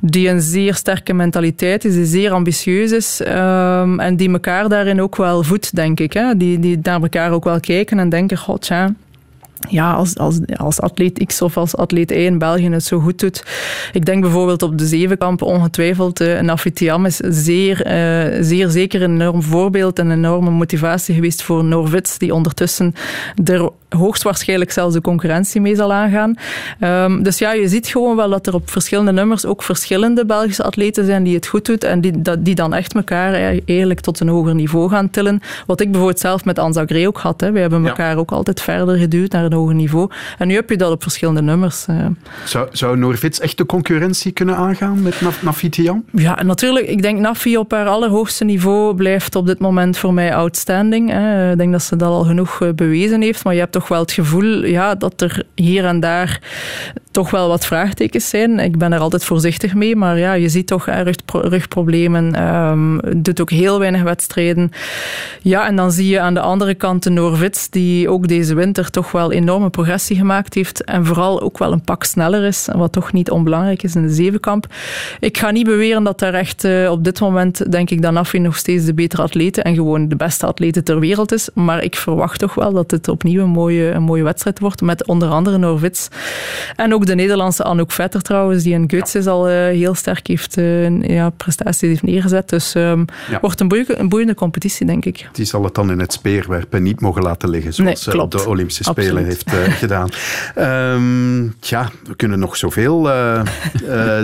[0.00, 5.00] die een zeer sterke mentaliteit is, die zeer ambitieus is um, en die elkaar daarin
[5.00, 6.12] ook wel voedt, denk ik.
[6.12, 6.36] Hè?
[6.36, 8.94] Die, die naar elkaar ook wel kijken en denken, god, tja,
[9.68, 13.18] ja, als, als, als atleet X of als atleet Y in België het zo goed
[13.18, 13.44] doet.
[13.92, 16.20] Ik denk bijvoorbeeld op de zevenkamp ongetwijfeld.
[16.20, 21.42] Uh, Nafitiam is zeer, uh, zeer zeker een enorm voorbeeld en een enorme motivatie geweest
[21.42, 22.94] voor Norwits, die ondertussen
[23.44, 26.34] er hoogstwaarschijnlijk zelfs de concurrentie mee zal aangaan.
[26.80, 30.62] Um, dus ja, je ziet gewoon wel dat er op verschillende nummers ook verschillende Belgische
[30.62, 33.32] atleten zijn die het goed doen en die, die dan echt elkaar
[33.66, 35.40] eigenlijk tot een hoger niveau gaan tillen.
[35.66, 37.40] Wat ik bijvoorbeeld zelf met Anza Grey ook had.
[37.40, 37.52] Hè.
[37.52, 38.16] We hebben elkaar ja.
[38.16, 40.10] ook altijd verder geduwd naar een hoger niveau.
[40.38, 41.86] En nu heb je dat op verschillende nummers.
[41.90, 42.06] Uh.
[42.44, 46.04] Zou, zou Norvits echt de concurrentie kunnen aangaan met Naf Nafitian?
[46.12, 46.86] Ja, natuurlijk.
[46.86, 51.10] Ik denk Nafi op haar allerhoogste niveau blijft op dit moment voor mij outstanding.
[51.10, 51.50] Hè.
[51.50, 53.44] Ik denk dat ze dat al genoeg eh, bewezen heeft.
[53.44, 56.40] Maar je hebt toch wel het gevoel ja, dat er hier en daar
[57.16, 58.58] toch wel wat vraagtekens zijn.
[58.58, 62.54] Ik ben er altijd voorzichtig mee, maar ja, je ziet toch rug, rugproblemen.
[62.54, 64.70] Um, doet ook heel weinig wedstrijden.
[65.42, 68.90] Ja, en dan zie je aan de andere kant de Norvits, die ook deze winter
[68.90, 72.92] toch wel enorme progressie gemaakt heeft en vooral ook wel een pak sneller is, wat
[72.92, 74.66] toch niet onbelangrijk is in de zevenkamp.
[75.20, 78.56] Ik ga niet beweren dat daar echt uh, op dit moment, denk ik, Danafi nog
[78.56, 82.38] steeds de betere atleten en gewoon de beste atleten ter wereld is, maar ik verwacht
[82.38, 86.08] toch wel dat het opnieuw een mooie, een mooie wedstrijd wordt met onder andere Norvits
[86.76, 90.26] en ook de Nederlandse Anouk Vetter trouwens, die in Guts is al uh, heel sterk
[90.26, 92.48] heeft uh, ja, prestaties heeft neergezet.
[92.48, 93.40] Dus um, ja.
[93.40, 95.28] wordt een boeiende, een boeiende, competitie, denk ik.
[95.32, 98.48] Die zal het dan in het speerwerpen niet mogen laten liggen, zoals nee, op de
[98.48, 99.50] Olympische Spelen Absoluut.
[99.52, 100.08] heeft gedaan.
[100.94, 103.04] Um, tja, we kunnen nog zoveel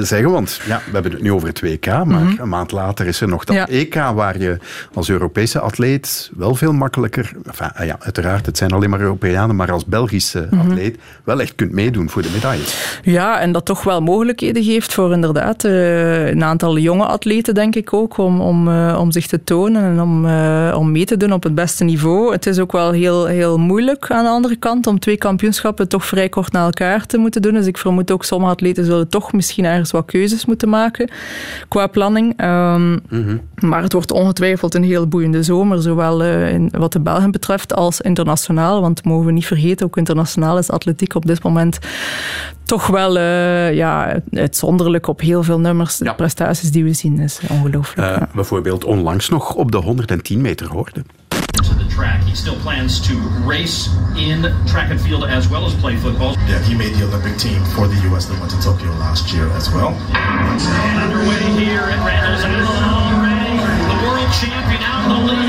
[0.03, 2.37] zeggen, want ja, we hebben het nu over het WK, maar mm -hmm.
[2.38, 3.68] een maand later is er nog dat ja.
[3.68, 4.59] EK, waar je
[4.95, 9.73] als Europese atleet wel veel makkelijker, enfin, ja, uiteraard, het zijn alleen maar Europeanen, maar
[9.73, 10.71] als Belgische mm -hmm.
[10.71, 12.72] atleet wel echt kunt meedoen voor de medailles.
[13.03, 17.75] Ja, en dat toch wel mogelijkheden geeft voor inderdaad uh, een aantal jonge atleten, denk
[17.75, 21.17] ik ook, om, om, uh, om zich te tonen en om, uh, om mee te
[21.17, 22.33] doen op het beste niveau.
[22.33, 26.05] Het is ook wel heel, heel moeilijk aan de andere kant om twee kampioenschappen toch
[26.07, 27.55] vrij kort na elkaar te moeten doen.
[27.55, 31.11] Dus ik vermoed ook sommige atleten zullen toch misschien ergens wat keuzes moeten maken
[31.69, 32.41] qua planning.
[32.41, 33.41] Um, mm -hmm.
[33.69, 38.01] Maar het wordt ongetwijfeld een heel boeiende zomer, zowel in, wat de Belgen betreft als
[38.01, 38.81] internationaal.
[38.81, 41.79] Want mogen we niet vergeten, ook internationaal is atletiek op dit moment
[42.73, 45.97] toch wel uh, ja, uitzonderlijk op heel veel nummers.
[45.97, 46.13] De ja.
[46.13, 48.09] prestaties die we zien is ongelooflijk.
[48.09, 48.29] Uh, ja.
[48.35, 51.05] Bijvoorbeeld onlangs nog op de 110 meter hoorde.
[51.89, 52.25] Track.
[52.25, 53.15] He still plans to
[53.47, 56.35] race in track and field as well as play football.
[56.49, 59.47] Yeah, he made the Olympic team for the US that went to Tokyo last year
[59.57, 59.93] as well.
[60.13, 60.61] And
[61.05, 63.53] underway here at Randall's Alan Ray,
[63.91, 65.43] the world champion out in the lead.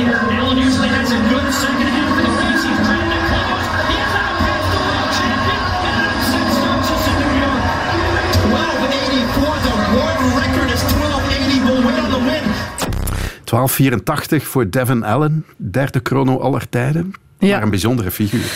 [13.54, 17.13] 1284 voor Devin Allen, derde chrono aller tijden.
[17.39, 17.54] Ja.
[17.54, 18.52] Maar een bijzondere figuur.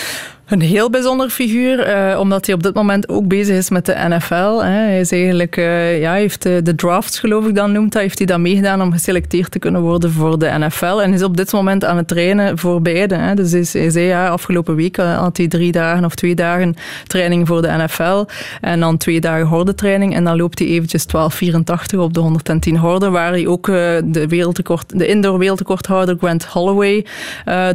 [0.47, 3.95] Een heel bijzonder figuur, eh, omdat hij op dit moment ook bezig is met de
[4.07, 4.61] NFL.
[4.61, 4.69] Hè.
[4.69, 8.27] Hij is eigenlijk, uh, ja, heeft de, drafts, geloof ik dan noemt hij, heeft hij
[8.27, 11.01] dat meegedaan om geselecteerd te kunnen worden voor de NFL.
[11.01, 13.15] En is op dit moment aan het trainen voor beide.
[13.15, 13.33] Hè.
[13.35, 16.75] Dus is, hij zei, ja, afgelopen week had hij drie dagen of twee dagen
[17.07, 18.25] training voor de NFL.
[18.61, 20.15] En dan twee dagen hordentraining.
[20.15, 24.99] En dan loopt hij eventjes 12,84 op de 110 horden, waar hij ook de, wereldrecord,
[24.99, 27.05] de indoor wereldrecordhouder Grant Holloway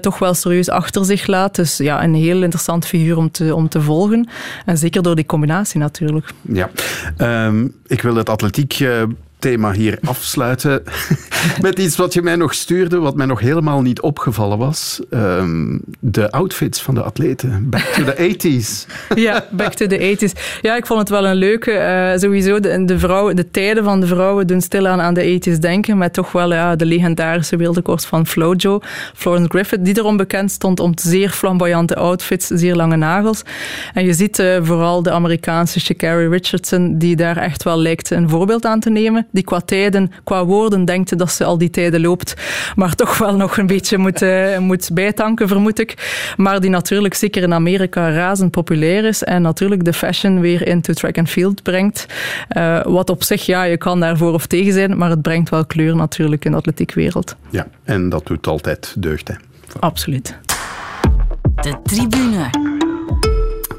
[0.01, 1.55] toch wel serieus achter zich laat.
[1.55, 4.29] Dus ja, een heel interessant interessant figuur om te, om te volgen.
[4.65, 6.31] En zeker door die combinatie natuurlijk.
[6.43, 6.71] Ja,
[7.47, 9.03] um, ik wil het atletiek uh,
[9.43, 10.83] thema hier afsluiten
[11.61, 15.01] met iets wat je mij nog stuurde, wat mij nog helemaal niet opgevallen was.
[15.11, 17.71] Um, de outfits van de atleten.
[17.71, 18.93] Back to the 80s.
[19.27, 20.61] ja, back to the 80s.
[20.61, 21.71] Ja, ik vond het wel een leuke.
[21.71, 25.59] Uh, sowieso, de, de, vrouwen, de tijden van de vrouwen doen stilaan aan de 80s
[25.59, 28.81] denken, met toch wel ja, de legendarische wereldrecord van Flojo,
[29.15, 33.43] Florence Griffith, die erom bekend stond om zeer flamboyante outfits, zeer lange nagels.
[33.95, 38.29] En je ziet uh, vooral de Amerikaanse Sha'Carri Richardson, die daar echt wel lijkt een
[38.29, 42.01] voorbeeld aan te nemen die qua tijden, qua woorden denkt dat ze al die tijden
[42.01, 42.35] loopt,
[42.75, 45.95] maar toch wel nog een beetje moet, uh, moet bijtanken, vermoed ik.
[46.37, 50.93] Maar die natuurlijk zeker in Amerika razend populair is en natuurlijk de fashion weer into
[50.93, 52.07] track and field brengt.
[52.57, 55.67] Uh, wat op zich, ja, je kan daarvoor of tegen zijn, maar het brengt wel
[55.67, 57.37] kleur natuurlijk in de atletiekwereld.
[57.51, 59.35] Ja, en dat doet altijd deugd, hè?
[59.81, 60.37] Absoluut.
[61.55, 62.51] De tribune.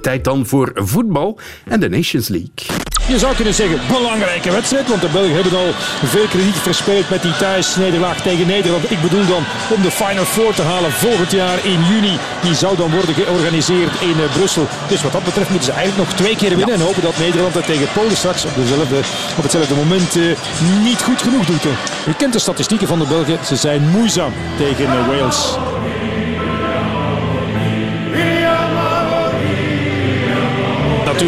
[0.02, 2.92] Tijd dan voor voetbal en de Nations League.
[3.08, 7.22] Je zou kunnen zeggen belangrijke wedstrijd, want de Belgen hebben al veel krediet verspeeld met
[7.22, 8.92] die thuisnederlaag tegen Nederland.
[8.92, 9.44] Ik bedoel dan
[9.76, 12.18] om de Final Four te halen volgend jaar in juni.
[12.42, 14.68] Die zou dan worden georganiseerd in uh, Brussel.
[14.88, 17.54] Dus wat dat betreft moeten ze eigenlijk nog twee keer winnen en hopen dat Nederland
[17.54, 19.00] het tegen Polen straks op, dezelfde,
[19.38, 20.38] op hetzelfde moment uh,
[20.84, 21.66] niet goed genoeg doet.
[22.08, 25.58] U kent de statistieken van de Belgen, ze zijn moeizaam tegen uh, Wales.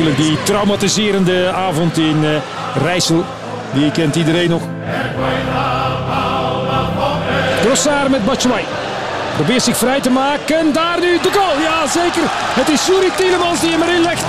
[0.03, 2.29] Die traumatiserende avond in uh,
[2.83, 3.25] Rijssel.
[3.73, 4.61] Die kent iedereen nog.
[7.61, 8.65] Grossard met Batshuayi.
[9.35, 10.73] Probeert zich vrij te maken.
[10.73, 11.59] Daar nu de goal.
[11.59, 12.23] Ja, zeker.
[12.29, 14.25] Het is Juri Tielemans die hem erin legt.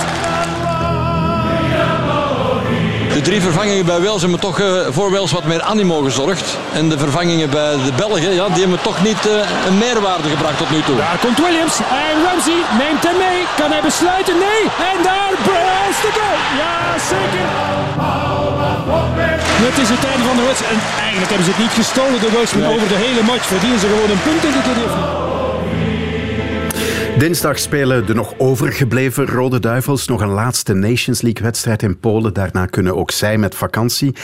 [3.16, 6.58] De drie vervangingen bij Wales hebben toch uh, voor Wales wat meer animo gezorgd.
[6.72, 9.32] En de vervangingen bij de Belgen, ja, die hebben toch niet uh,
[9.66, 10.96] een meerwaarde gebracht tot nu toe.
[10.96, 11.76] Daar komt Williams
[12.08, 13.40] en Ramsey neemt hem mee.
[13.60, 14.34] Kan hij besluiten?
[14.48, 14.62] Nee.
[14.92, 15.30] En daar
[15.90, 16.38] is de goal.
[16.62, 16.76] Ja,
[17.12, 17.46] zeker.
[19.66, 20.72] Het is het einde van de wedstrijd.
[20.74, 22.30] En eigenlijk hebben ze het niet gestolen, de.
[22.56, 22.74] Nee.
[22.74, 24.94] Over de hele match verdienen ze gewoon een punt in de TDF.
[27.18, 32.34] Dinsdag spelen de nog overgebleven Rode Duivels nog een laatste Nations League-wedstrijd in Polen.
[32.34, 34.14] Daarna kunnen ook zij met vakantie.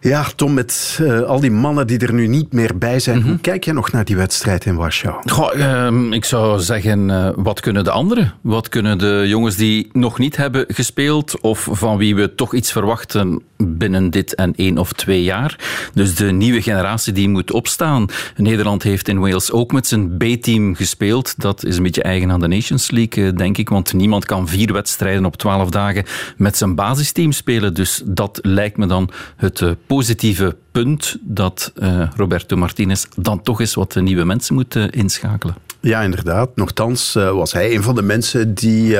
[0.00, 3.22] Ja, Tom, met uh, al die mannen die er nu niet meer bij zijn, mm
[3.22, 3.30] -hmm.
[3.30, 5.16] hoe kijk je nog naar die wedstrijd in Warschau?
[5.24, 8.34] Goh, uh, ik zou zeggen, uh, wat kunnen de anderen?
[8.40, 12.72] Wat kunnen de jongens die nog niet hebben gespeeld of van wie we toch iets
[12.72, 15.58] verwachten binnen dit en één of twee jaar?
[15.94, 18.06] Dus de nieuwe generatie die moet opstaan.
[18.36, 21.34] Nederland heeft in Wales ook met zijn B-team gespeeld.
[21.40, 24.72] Dat is een beetje eigen aan de Nations League, denk ik, want niemand kan vier
[24.72, 26.04] wedstrijden op twaalf dagen
[26.36, 27.74] met zijn basisteam spelen.
[27.74, 33.74] Dus dat lijkt me dan het positieve punt dat uh, Roberto Martinez dan toch eens
[33.74, 35.54] wat nieuwe mensen moet inschakelen.
[35.80, 36.56] Ja, inderdaad.
[36.56, 38.96] Nochtans was hij een van de mensen die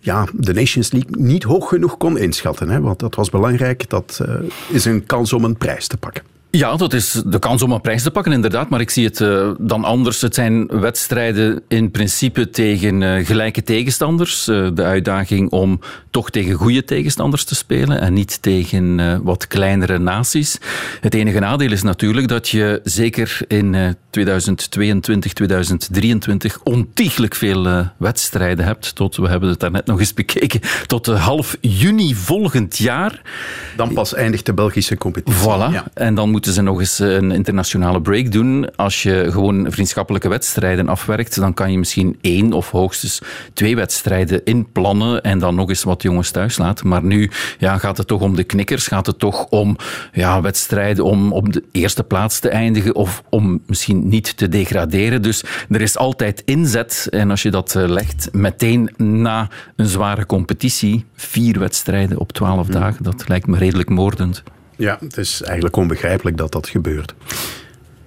[0.00, 2.68] ja, de Nations League niet hoog genoeg kon inschatten.
[2.68, 2.80] Hè?
[2.80, 3.90] Want dat was belangrijk.
[3.90, 4.20] Dat
[4.68, 6.22] is een kans om een prijs te pakken.
[6.52, 8.68] Ja, dat is de kans om een prijs te pakken, inderdaad.
[8.68, 10.20] Maar ik zie het uh, dan anders.
[10.20, 14.48] Het zijn wedstrijden in principe tegen uh, gelijke tegenstanders.
[14.48, 19.98] Uh, de uitdaging om toch tegen goede tegenstanders te spelen en niet tegen wat kleinere
[19.98, 20.58] naties.
[21.00, 28.94] Het enige nadeel is natuurlijk dat je zeker in 2022, 2023 ontiegelijk veel wedstrijden hebt.
[28.94, 33.22] Tot, we hebben het daarnet nog eens bekeken, tot half juni volgend jaar.
[33.76, 35.40] Dan pas eindigt de Belgische competitie.
[35.40, 35.72] Voilà.
[35.72, 35.84] Ja.
[35.94, 38.76] En dan moet moeten ze nog eens een internationale break doen.
[38.76, 43.20] Als je gewoon vriendschappelijke wedstrijden afwerkt, dan kan je misschien één of hoogstens
[43.52, 46.88] twee wedstrijden inplannen en dan nog eens wat jongens thuis laten.
[46.88, 49.76] Maar nu ja, gaat het toch om de knikkers, gaat het toch om
[50.12, 55.22] ja, wedstrijden om op de eerste plaats te eindigen of om misschien niet te degraderen.
[55.22, 60.26] Dus er is altijd inzet en als je dat eh, legt meteen na een zware
[60.26, 62.80] competitie, vier wedstrijden op twaalf Hmm.
[62.80, 64.42] dagen, dat lijkt me redelijk moordend.
[64.80, 67.14] Ja, het is eigenlijk onbegrijpelijk dat dat gebeurt.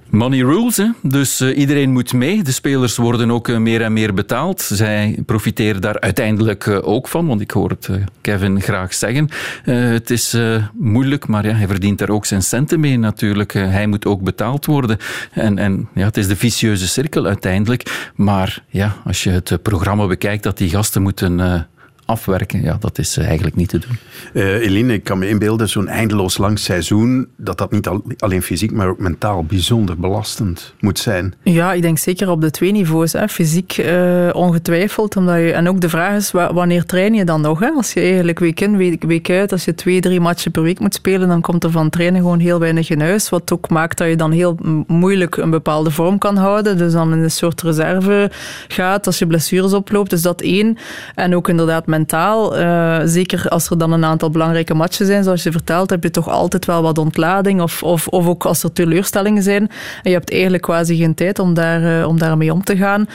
[0.10, 0.90] Money rules, hè?
[1.02, 2.44] dus uh, iedereen moet mee.
[2.44, 4.62] De spelers worden ook uh, meer en meer betaald.
[4.62, 7.90] Zij profiteren daar uiteindelijk uh, ook van, want ik hoor het
[8.22, 9.30] Kevin graag zeggen.
[9.64, 10.38] het is
[10.74, 13.54] moeilijk, maar ja, hij verdient daar ook zijn centen mee natuurlijk.
[13.54, 14.98] hij moet ook betaald worden.
[15.32, 18.12] En, en ja, het is de vicieuze cirkel uiteindelijk.
[18.16, 21.68] Maar ja, als je het programma bekijkt dat die gasten moeten
[22.06, 23.98] afwerken, ja, dat is eh, eigenlijk niet te doen.
[24.34, 28.72] Uh, Eline, ik kan me inbeelden, zo'n eindeloos lang seizoen, dat dat niet alleen fysiek,
[28.72, 31.34] maar ook mentaal bijzonder belastend moet zijn.
[31.44, 33.14] Ja, ik denk zeker op de twee niveaus.
[33.14, 33.28] Hè.
[33.28, 37.60] Fysiek uh, ongetwijfeld, omdat je, en ook de vraag is, wanneer train je dan nog?
[37.60, 37.70] Hè?
[37.70, 40.80] Als je eigenlijk week in, week, week uit, als je twee, drie matchen per week
[40.80, 43.98] moet spelen, dan komt er van trainen gewoon heel weinig in huis, wat ook maakt
[43.98, 47.62] dat je dan heel moeilijk een bepaalde vorm kan houden, dus dan in een soort
[47.62, 48.32] reserve
[48.68, 50.78] gaat, als je blessures oploopt, dus dat één.
[51.16, 55.44] En ook inderdaad mentaal, uh, zeker als er dan een aantal belangrijke matchen zijn, zoals
[55.44, 57.62] je vertelt, heb je toch altijd wel wat ontlading.
[57.62, 59.62] Of, of, of ook als er teleurstellingen zijn.
[60.04, 63.08] En je hebt eigenlijk quasi geen tijd om, daar, uh, om daarmee om te gaan.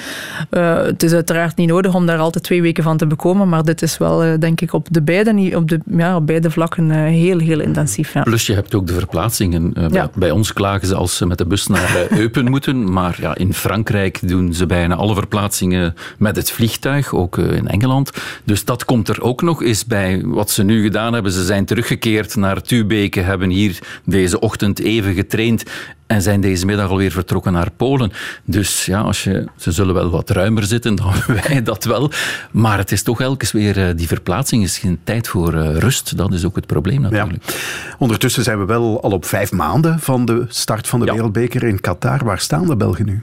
[0.50, 3.64] Uh, het is uiteraard niet nodig om daar altijd twee weken van te bekomen, maar
[3.64, 7.38] dit is wel, denk ik, op, de beide, op, de, ja, op beide vlakken heel,
[7.38, 8.12] heel intensief.
[8.12, 8.22] Ja.
[8.22, 9.74] Plus je hebt ook de verplaatsingen.
[9.90, 10.10] Ja.
[10.14, 13.54] Bij ons klagen ze als ze met de bus naar Eupen moeten, maar ja, in
[13.54, 18.10] Frankrijk doen ze bijna alle verplaatsingen met het vliegtuig, ook in Engeland.
[18.44, 20.22] Dus dat komt er ook nog eens bij.
[20.24, 25.14] Wat ze nu gedaan hebben, ze zijn teruggekeerd naar Tubeke, hebben hier deze ochtend even
[25.14, 25.62] getraind
[26.06, 28.12] en zijn deze middag alweer vertrokken naar Polen.
[28.44, 32.10] Dus ja, als je, ze zullen wel wat ruimer zitten dan wij dat wel.
[32.50, 36.16] Maar het is toch elke weer, eh, die verplaatsing is geen tijd voor eh, rust.
[36.16, 37.44] Dat is ook het probleem natuurlijk.
[37.98, 41.80] Ondertussen zijn we wel al op vijf maanden van de start van de Wereldbeker in
[41.80, 42.24] Qatar.
[42.24, 43.22] Waar staan de Belgen nu?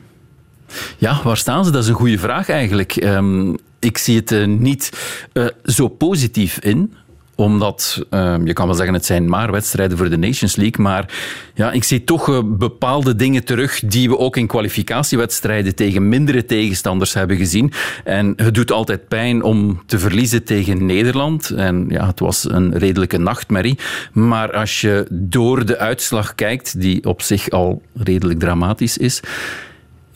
[0.97, 1.71] Ja, waar staan ze?
[1.71, 2.95] Dat is een goede vraag eigenlijk.
[3.03, 4.91] Um, ik zie het uh, niet
[5.33, 6.93] uh, zo positief in
[7.35, 11.13] omdat, uh, je kan wel zeggen, het zijn maar wedstrijden voor de Nations League, maar
[11.53, 16.45] ja, ik zie toch uh, bepaalde dingen terug die we ook in kwalificatiewedstrijden tegen mindere
[16.45, 17.71] tegenstanders hebben gezien.
[18.03, 21.49] En het doet altijd pijn om te verliezen tegen Nederland.
[21.49, 23.77] En ja, het was een redelijke nachtmerrie.
[24.13, 29.21] Maar als je door de uitslag kijkt, die op zich al redelijk dramatisch is,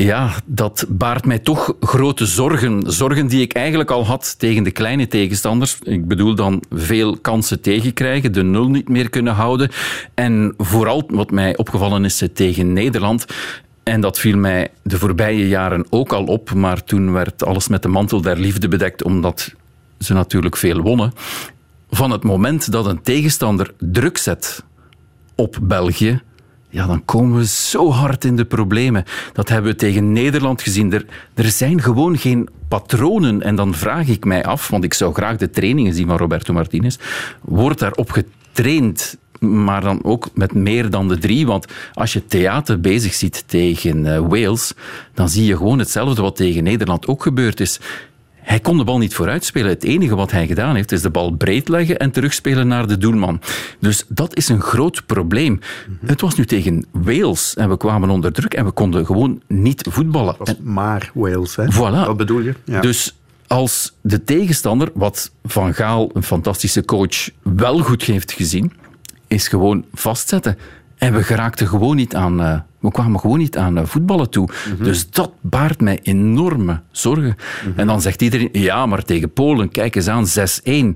[0.05, 2.81] ja, dat baart mij toch grote zorgen.
[2.85, 5.77] Zorgen die ik eigenlijk al had tegen de kleine tegenstanders.
[5.83, 9.69] Ik bedoel dan veel kansen tegenkrijgen, de nul niet meer kunnen houden.
[10.13, 13.25] En vooral, wat mij opgevallen is, tegen Nederland.
[13.83, 17.81] En dat viel mij de voorbije jaren ook al op, maar toen werd alles met
[17.81, 19.53] de mantel der liefde bedekt, omdat
[19.99, 21.13] ze natuurlijk veel wonnen.
[21.89, 24.63] Van het moment dat een tegenstander druk zet
[25.35, 26.21] op België,
[26.69, 29.03] ja, dan komen we zo hard in de problemen.
[29.34, 30.93] Dat hebben we tegen Nederland gezien.
[30.93, 33.41] Er, er zijn gewoon geen patronen.
[33.41, 36.53] En dan vraag ik mij af, want ik zou graag de trainingen zien van Roberto
[36.53, 36.97] Martinez.
[37.41, 39.17] Wordt daarop getraind?
[39.39, 41.45] Maar dan ook met meer dan de drie.
[41.45, 44.73] Want als je theater bezig ziet tegen uh, Wales,
[45.13, 47.79] dan zie je gewoon hetzelfde wat tegen Nederland ook gebeurd is.
[48.41, 49.69] Hij kon de bal niet vooruitspelen.
[49.69, 52.97] Het enige wat hij gedaan heeft, is de bal breed leggen en terugspelen naar de
[52.97, 53.41] doelman.
[53.80, 55.60] Dus dat is een groot probleem.
[56.06, 59.86] Het was nu tegen Wales en we kwamen onder druk en we konden gewoon niet
[59.89, 60.36] voetballen.
[60.38, 61.65] Het was maar Wales, hè?
[61.73, 62.06] Voilà.
[62.06, 62.54] Wat bedoel je?
[62.65, 62.82] Ja.
[62.82, 63.15] Dus
[63.47, 68.73] als de tegenstander, wat Van Gaal, een fantastische coach, wel goed heeft gezien,
[69.28, 70.58] is gewoon vastzetten.
[70.97, 74.49] En we geraakten gewoon niet aan, uh, we kwamen gewoon niet aan uh, voetballen toe.
[74.67, 74.83] Mm-hmm.
[74.83, 77.35] Dus dat baart mij enorme zorgen.
[77.35, 77.79] Mm-hmm.
[77.79, 80.27] En dan zegt iedereen, ja, maar tegen Polen, kijk eens aan,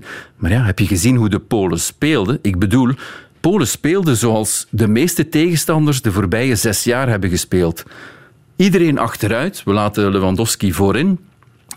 [0.00, 0.04] 6-1.
[0.36, 2.38] Maar ja, heb je gezien hoe de Polen speelden?
[2.42, 2.92] Ik bedoel,
[3.40, 7.82] Polen speelden zoals de meeste tegenstanders de voorbije zes jaar hebben gespeeld.
[8.56, 11.18] Iedereen achteruit, we laten Lewandowski voorin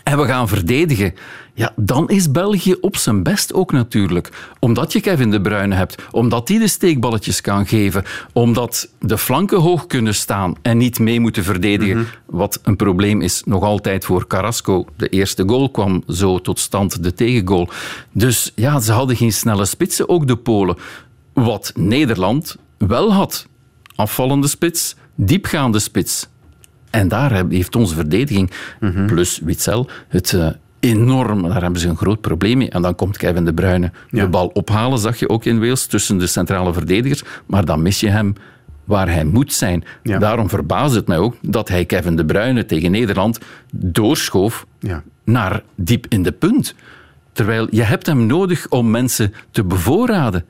[0.02, 1.14] en we gaan verdedigen.
[1.58, 4.30] Ja, dan is België op zijn best ook natuurlijk.
[4.58, 9.60] Omdat je Kevin De Bruyne hebt, omdat die de steekballetjes kan geven, omdat de flanken
[9.60, 11.96] hoog kunnen staan en niet mee moeten verdedigen.
[11.96, 12.38] Mm -hmm.
[12.38, 14.86] Wat een probleem is nog altijd voor Carrasco.
[14.96, 17.68] De eerste goal kwam zo tot stand, de tegengoal.
[18.12, 20.76] Dus ja, ze hadden geen snelle spitsen, ook de Polen.
[21.32, 23.46] Wat Nederland wel had.
[23.94, 26.28] Afvallende spits, diepgaande spits.
[26.90, 29.06] En daar heeft onze verdediging, mm -hmm.
[29.06, 30.48] plus Witzel, het uh,
[30.80, 32.70] enorm, daar hebben ze een groot probleem mee.
[32.70, 34.22] En dan komt Kevin De Bruyne ja.
[34.22, 37.22] de bal ophalen, zag je ook in Wales, tussen de centrale verdedigers.
[37.46, 38.34] Maar dan mis je hem
[38.84, 39.84] waar hij moet zijn.
[40.02, 40.18] Ja.
[40.18, 43.38] Daarom verbaast het mij ook dat hij Kevin De Bruyne tegen Nederland
[43.72, 45.02] doorschoof ja.
[45.24, 46.74] naar diep in de punt.
[47.32, 50.44] Terwijl je hebt hem nodig om mensen te bevoorraden.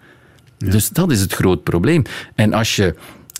[0.58, 2.02] Dus dat is het groot probleem.
[2.34, 2.94] En als je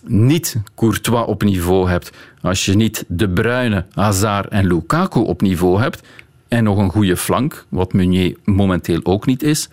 [0.04, 5.80] niet Courtois op niveau hebt, als je niet De Bruyne, Hazard en Lukaku op niveau
[5.80, 6.02] hebt,
[6.48, 9.68] en nog een goede flank, wat Meunier momenteel ook niet is,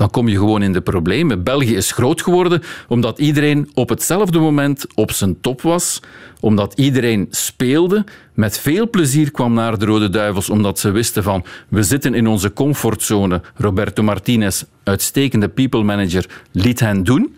[0.00, 1.42] dan kom je gewoon in de problemen.
[1.42, 6.00] België is groot geworden omdat iedereen op hetzelfde moment op zijn top was,
[6.40, 11.44] omdat iedereen speelde, met veel plezier kwam naar de Rode Duivels, omdat ze wisten van
[11.68, 13.40] we zitten in onze comfortzone.
[13.54, 17.34] Roberto Martinez, uitstekende people manager, liet hen doen.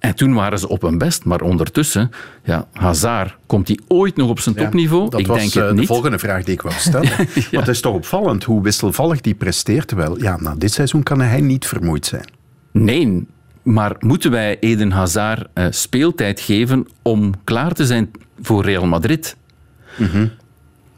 [0.00, 1.24] En toen waren ze op hun best.
[1.24, 2.10] Maar ondertussen,
[2.44, 5.10] ja, Hazard, komt hij ooit nog op zijn topniveau?
[5.10, 5.80] Dat ik was denk het eh, niet.
[5.80, 7.10] de volgende vraag die ik wou stellen.
[7.34, 9.88] Want het is toch opvallend hoe wisselvallig die presteert.
[9.88, 12.24] Terwijl, ja, na dit seizoen kan hij niet vermoeid zijn.
[12.70, 13.26] Nee,
[13.62, 18.10] maar moeten wij Eden Hazard eh, speeltijd geven om klaar te zijn
[18.42, 19.36] voor Real Madrid?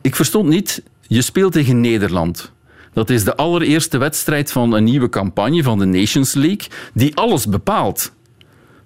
[0.00, 2.52] Ik verstond niet, je speelt tegen Nederland.
[2.92, 7.46] Dat is de allereerste wedstrijd van een nieuwe campagne van de Nations League, die alles
[7.46, 8.12] bepaalt.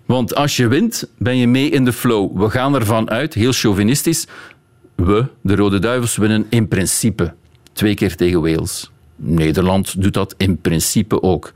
[0.06, 2.40] Want als je wint, ben je mee in de flow.
[2.40, 4.26] We gaan ervan uit, heel chauvinistisch,
[4.94, 7.34] we, de Rode Duivels, winnen in principe
[7.72, 8.90] twee keer tegen Wales.
[9.16, 11.52] Nederland doet dat in principe ook.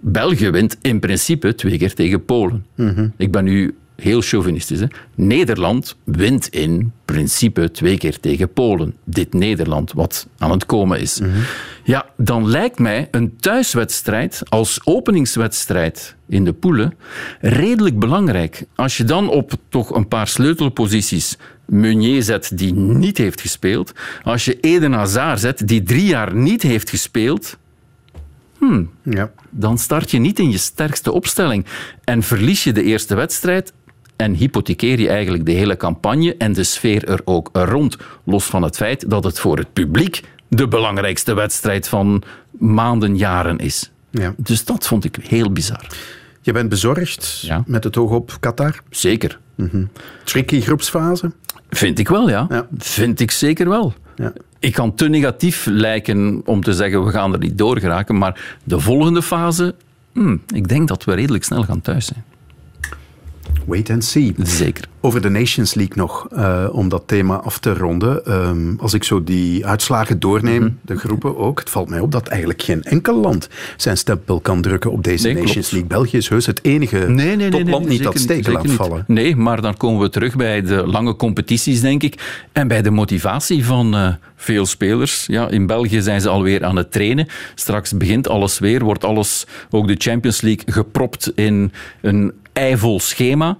[0.00, 2.66] België wint in principe twee keer tegen Polen.
[3.16, 4.80] Ik ben nu heel chauvinistisch.
[4.80, 4.86] Hè?
[5.14, 8.94] Nederland wint in principe twee keer tegen Polen.
[9.04, 11.20] Dit Nederland, wat aan het komen is.
[11.84, 16.94] Ja, dan lijkt mij een thuiswedstrijd als openingswedstrijd in de poelen
[17.40, 18.64] redelijk belangrijk.
[18.74, 24.44] Als je dan op toch een paar sleutelposities Meunier zet die niet heeft gespeeld, als
[24.44, 27.56] je Eden Hazard zet die drie jaar niet heeft gespeeld,
[28.58, 29.30] hmm, Ja.
[29.50, 31.66] dan start je niet in je sterkste opstelling
[32.04, 33.72] en verlies je de eerste wedstrijd
[34.16, 37.96] en hypothekeer je eigenlijk de hele campagne en de sfeer er ook rond.
[38.24, 42.22] Los van het feit dat het voor het publiek de belangrijkste wedstrijd van
[42.58, 43.90] maanden, jaren is.
[44.10, 44.34] Ja.
[44.36, 45.86] Dus dat vond ik heel bizar.
[46.40, 47.62] Je bent bezorgd Ja.
[47.66, 48.80] met het oog op Qatar.
[48.90, 49.38] Zeker.
[50.24, 51.32] Tricky groepsfase.
[51.70, 52.46] Vind ik wel, ja.
[52.48, 52.66] Ja.
[52.78, 53.94] Vind ik zeker wel.
[54.16, 54.32] Ja.
[54.58, 58.56] Ik kan te negatief lijken om te zeggen we gaan er niet door geraken, maar
[58.64, 59.74] de volgende fase,
[60.12, 62.24] hmm, ik denk dat we redelijk snel gaan thuis zijn.
[63.66, 64.32] Wait and see.
[64.32, 64.84] Zeker.
[65.06, 68.24] Over de Nations League nog, eh, om dat thema af te ronden.
[68.26, 70.70] Ehm, als ik zo die uitslagen doorneem, Mhm.
[70.82, 74.60] de groepen ook, het valt mij op dat eigenlijk geen enkel land zijn stempel kan
[74.62, 75.46] drukken op deze Nee, klopt.
[75.48, 75.88] Nations League.
[75.88, 78.72] België is heus het enige topland niet dat steken laat niet.
[78.72, 79.04] vallen.
[79.06, 82.44] Nee, maar dan komen we terug bij de lange competities, denk ik.
[82.52, 85.24] En bij de motivatie van eh, veel spelers.
[85.26, 87.28] Ja, in België zijn ze alweer aan het trainen.
[87.54, 93.56] Straks begint alles weer, wordt alles, ook de Champions League, gepropt in een eivol schema.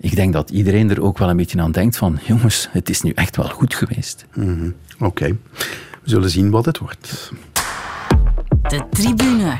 [0.00, 3.02] Ik denk dat iedereen er ook wel een beetje aan denkt van, jongens, het is
[3.02, 4.26] nu echt wel goed geweest.
[4.34, 4.70] Mhm.
[4.98, 5.36] Oké,
[6.02, 7.32] we zullen zien wat het wordt.
[8.62, 9.56] De tribune.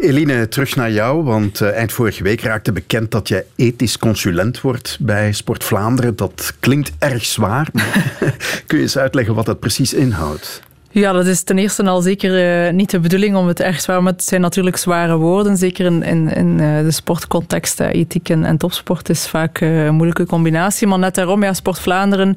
[0.00, 4.60] Eline, terug naar jou, want eh, eind vorige week raakte bekend dat jij ethisch consulent
[4.60, 6.16] wordt bij Sport Vlaanderen.
[6.16, 7.68] Dat klinkt erg zwaar.
[8.66, 10.62] Kun je eens uitleggen wat dat precies inhoudt?
[10.94, 14.02] Ja, dat is ten eerste al zeker eh, niet de bedoeling om het erg zwaar,
[14.02, 15.56] maar het zijn natuurlijk zware woorden.
[15.56, 17.80] Zeker in, in, in eh, de sportcontext.
[17.80, 20.86] ethiek en, topsport is vaak eh, een moeilijke combinatie.
[20.86, 22.36] Maar net daarom, ja, Sport Vlaanderen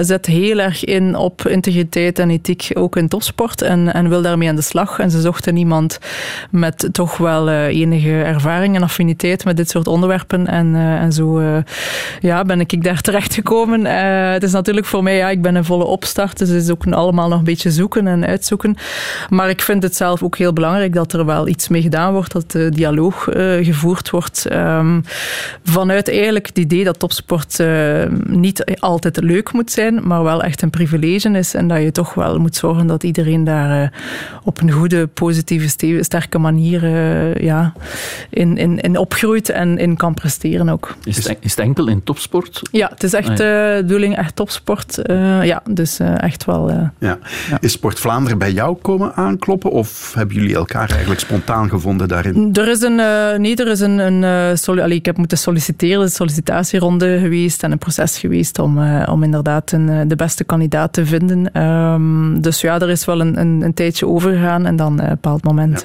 [0.00, 3.62] zet heel erg in op integriteit en ethiek, ook in topsport.
[3.62, 4.98] En, en wil daarmee aan de slag.
[4.98, 5.98] En ze zochten iemand
[6.50, 10.46] met toch wel enige ervaring en affiniteit met dit soort onderwerpen.
[10.46, 11.42] En, en zo
[12.20, 13.86] ja, ben ik daar terechtgekomen.
[13.86, 16.38] Eh het is natuurlijk voor mij, ja, ik ben een volle opstart.
[16.38, 18.76] Dus het is ook allemaal nog een beetje zoeken en uitzoeken.
[19.28, 22.32] Maar ik vind het zelf ook heel belangrijk dat er wel iets mee gedaan wordt,
[22.32, 24.46] dat de dialoog eh, gevoerd wordt.
[24.46, 25.00] Ehm,
[25.64, 30.62] vanuit eigenlijk het idee dat topsport eh, niet altijd leuk moet zijn, maar wel echt
[30.62, 31.54] een privilege is.
[31.54, 33.88] En dat je toch wel moet zorgen dat iedereen daar eh,
[34.42, 36.62] op een goede, positieve, ste- sterke manier
[37.44, 37.72] ja,
[38.30, 40.94] in, in, in opgroeit en in kan presteren ook.
[41.04, 42.60] Is het, is het enkel in topsport?
[42.72, 44.98] Ja, het is echt Ah, de bedoeling, echt topsport.
[44.98, 46.70] Eh, ja, dus eh, echt wel.
[46.70, 47.18] eh, Ja.
[47.64, 52.50] Is Sport Vlaanderen bij jou komen aankloppen of hebben jullie elkaar eigenlijk spontaan gevonden daarin?
[52.52, 54.24] Er is een, eh, nee, er is een, een
[54.66, 59.12] eh, allee, ik heb moeten solliciteren, een sollicitatieronde geweest en een proces geweest om, eh,
[59.12, 61.52] om inderdaad een, de beste kandidaat te vinden.
[61.52, 65.08] Ehm, dus ja, er is wel een, een, een tijdje overgegaan en dan op een
[65.08, 65.82] bepaald moment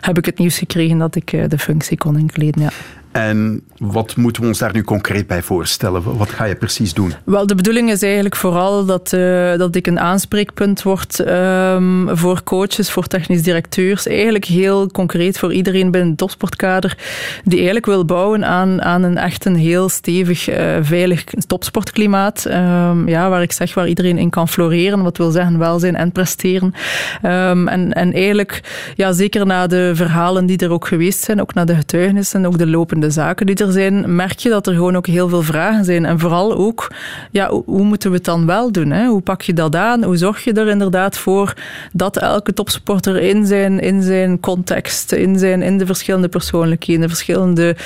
[0.00, 2.62] heb ik het nieuws gekregen dat ik de functie kon inkleden.
[2.62, 2.70] Ja.
[3.12, 6.16] En wat moeten we ons daar nu concreet bij voorstellen?
[6.16, 7.12] Wat ga je precies doen?
[7.24, 12.42] Wel, de bedoeling is eigenlijk vooral dat, eh, dat ik een aanspreekpunt word ehm, voor
[12.42, 14.06] coaches, voor technisch directeurs.
[14.06, 16.98] Eigenlijk heel concreet voor iedereen binnen het topsportkader
[17.44, 22.44] die eigenlijk wil bouwen aan, aan een echt een heel stevig, eh, veilig topsportklimaat.
[22.46, 25.02] Ehm, ja, waar ik zeg waar iedereen in kan floreren.
[25.02, 26.74] Wat wil zeggen welzijn en presteren.
[27.22, 28.60] Ehm, en, en eigenlijk,
[28.94, 32.58] ja, zeker na de verhalen die er ook geweest zijn, ook na de getuigenissen, ook
[32.58, 35.42] de lopende vrijblijvende zaken die er zijn, merk je dat er gewoon ook heel veel
[35.42, 36.04] vragen zijn.
[36.04, 36.90] En vooral ook,
[37.30, 38.90] ja, hoe moeten we het dan wel doen?
[38.90, 39.06] Hè?
[39.06, 40.04] Hoe pak je dat aan?
[40.04, 41.54] Hoe zorg je er inderdaad voor
[41.92, 47.08] dat elke topsporter in zijn, in zijn context, in, zijn, in de verschillende persoonlijkheden, de
[47.08, 47.76] verschillende,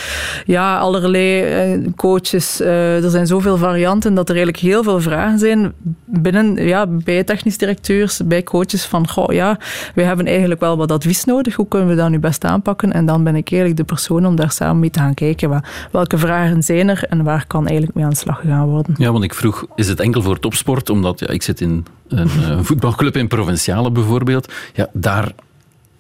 [0.47, 2.61] ja, allerlei eh, coaches.
[2.61, 5.73] Uh, er zijn zoveel varianten dat er eigenlijk heel veel vragen zijn
[6.05, 9.59] binnen, ja, bij technisch directeurs, bij coaches van, goh, ja,
[9.95, 11.55] wij hebben eigenlijk wel wat advies nodig.
[11.55, 12.93] Hoe kunnen we dat nu best aanpakken?
[12.93, 15.63] En dan ben ik eigenlijk de persoon om daar samen mee te gaan kijken.
[15.93, 18.95] Welke vragen zijn er en waar kan eigenlijk mee aan de slag gegaan worden?
[18.99, 20.91] Ja, want ik vroeg, is het enkel voor topsport?
[20.91, 24.53] Omdat ja, ik zit in een uh, voetbalclub in Provinciale bijvoorbeeld.
[24.75, 25.33] Ja, daar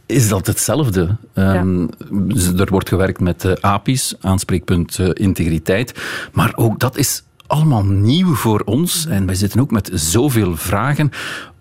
[0.07, 1.17] is dat hetzelfde.
[1.35, 1.89] Um,
[2.57, 5.95] Er wordt gewerkt met uh, API's, aanspreekpunt uh, integriteit.
[6.33, 9.07] Maar ook dat is allemaal nieuw voor ons.
[9.07, 11.11] En wij zitten ook met zoveel vragen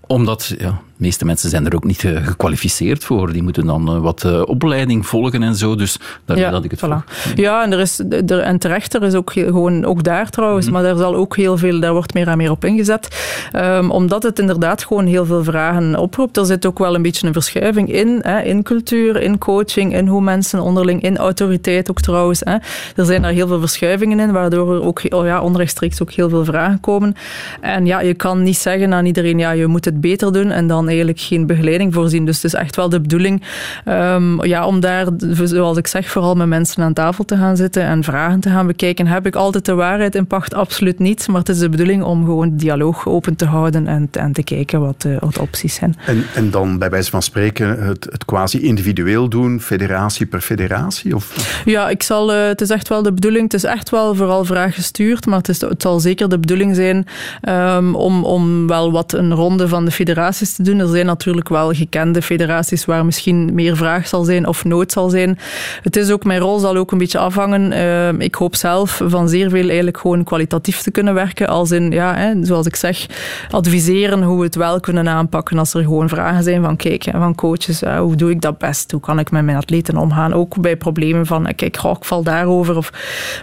[0.07, 3.33] omdat ja, de meeste mensen zijn er ook niet uh, gekwalificeerd voor.
[3.33, 5.75] Die moeten dan uh, wat uh, opleiding volgen en zo.
[5.75, 7.33] Dus daar ja, dat ik het voilà.
[7.35, 10.73] Ja, en, er is, er, en terecht, er is ook gewoon, ook daar trouwens, mm
[10.73, 10.81] -hmm.
[10.81, 13.07] maar daar zal ook heel veel, daar wordt meer en meer op ingezet.
[13.55, 16.37] Um, omdat het inderdaad gewoon heel veel vragen oproept.
[16.37, 20.07] Er zit ook wel een beetje een verschuiving in, hè, in cultuur, in coaching, in
[20.07, 22.41] hoe mensen onderling, in autoriteit ook trouwens.
[22.43, 22.55] Hè.
[22.95, 26.29] Er zijn daar heel veel verschuivingen in, waardoor er ook oh ja, onrechtstreeks ook heel
[26.29, 27.15] veel vragen komen.
[27.61, 30.67] En ja, je kan niet zeggen aan iedereen, ja, je moet het beter doen en
[30.67, 32.25] dan eigenlijk geen begeleiding voorzien.
[32.25, 33.43] Dus het is echt wel de bedoeling
[33.85, 35.07] um, ja, om daar,
[35.43, 38.67] zoals ik zeg, vooral met mensen aan tafel te gaan zitten en vragen te gaan
[38.67, 39.07] bekijken.
[39.07, 40.53] Heb ik altijd de waarheid in pacht?
[40.53, 41.27] Absoluut niet.
[41.27, 44.43] Maar het is de bedoeling om gewoon de dialoog open te houden en, en te
[44.43, 45.95] kijken wat, uh, wat opties zijn.
[46.05, 51.15] En, en dan bij wijze van spreken het, het quasi individueel doen, federatie per federatie?
[51.15, 51.61] Of?
[51.65, 53.43] Ja, ik zal, uh, het is echt wel de bedoeling.
[53.43, 57.05] Het is echt wel vooral vraaggestuurd, maar het, is, het zal zeker de bedoeling zijn
[57.49, 60.74] um, om, om wel wat een ronde van de federaties te doen.
[60.79, 65.09] Er zijn natuurlijk wel gekende federaties waar misschien meer vraag zal zijn of nood zal
[65.09, 65.39] zijn.
[65.81, 67.71] Het is ook, mijn rol zal ook een beetje afhangen.
[67.71, 71.47] Uh, ik hoop zelf van zeer veel eigenlijk gewoon kwalitatief te kunnen werken.
[71.47, 73.05] Als in, ja, hè, zoals ik zeg,
[73.49, 77.35] adviseren hoe we het wel kunnen aanpakken als er gewoon vragen zijn van kijk, van
[77.35, 78.91] coaches, uh, hoe doe ik dat best?
[78.91, 80.33] Hoe kan ik met mijn atleten omgaan?
[80.33, 82.77] Ook bij problemen van kijk, goh, ik val daarover.
[82.77, 82.91] Of,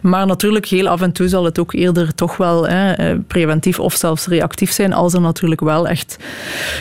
[0.03, 3.95] maar natuurlijk, heel af en toe zal het ook eerder toch wel hè, preventief of
[3.95, 6.17] zelfs reactief zijn als er natuurlijk wel echt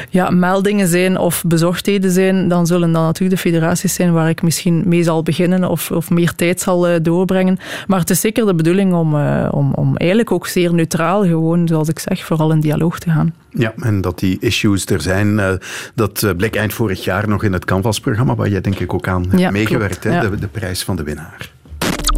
[0.09, 4.41] ja, meldingen zijn of bezorgdheden zijn, dan zullen dat natuurlijk de federaties zijn waar ik
[4.41, 7.57] misschien mee zal beginnen of, of meer tijd zal uh, doorbrengen.
[7.87, 11.67] Maar het is zeker de bedoeling om, uh, om, om eigenlijk ook zeer neutraal, gewoon
[11.67, 13.33] zoals ik zeg, vooral in dialoog te gaan.
[13.49, 15.51] Ja, en dat die issues er zijn, uh,
[15.95, 19.25] dat bleek eind vorig jaar nog in het Canvas-programma, waar jij denk ik ook aan
[19.29, 20.13] hebt ja, meegewerkt, hè?
[20.13, 20.21] Ja.
[20.21, 21.51] De, de prijs van de winnaar.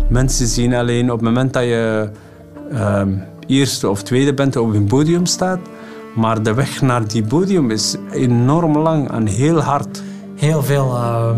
[0.09, 2.09] Mensen zien alleen op het moment dat je
[3.47, 5.59] eerste of tweede bent op een podium staat,
[6.15, 10.03] maar de weg naar die podium is enorm lang en heel hard.
[10.35, 11.29] Heel veel uh,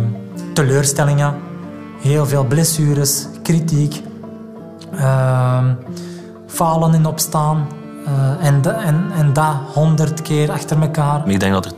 [0.53, 1.33] teleurstellingen,
[2.01, 4.01] heel veel blessures, kritiek,
[4.93, 5.63] uh,
[6.47, 7.67] falen in opstaan.
[8.07, 11.29] Uh, en, de, en, en dat honderd keer achter elkaar.
[11.29, 11.71] Ik denk dat er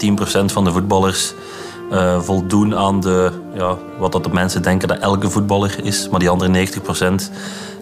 [0.44, 1.34] 10% van de voetballers
[1.92, 6.10] uh, voldoen aan de, ja, wat dat de mensen denken dat elke voetballer is.
[6.10, 7.32] Maar die andere 90%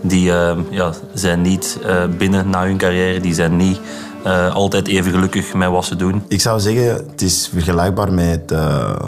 [0.01, 1.79] die, uh, ja, zijn niet
[2.17, 3.19] binnen na hun carrière.
[3.19, 3.79] Die zijn niet
[4.25, 6.23] uh, altijd even gelukkig met wat ze doen.
[6.27, 8.99] Ik zou zeggen, het is vergelijkbaar met, uh,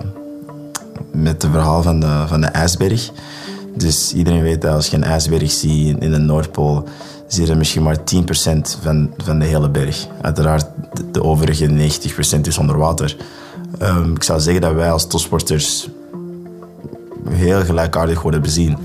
[1.12, 3.12] met het verhaal van de, van de ijsberg.
[3.76, 6.88] Dus iedereen weet dat als je een ijsberg ziet in de Noordpool,
[7.28, 8.02] zie je misschien maar 10%
[8.82, 10.08] van, van de hele berg.
[10.22, 10.66] Uiteraard,
[11.12, 11.90] de, overige
[12.38, 13.16] 90% is onder water.
[13.82, 15.90] Um, ik zou zeggen dat wij als topsporters
[17.30, 18.78] heel gelijkaardig worden bezien.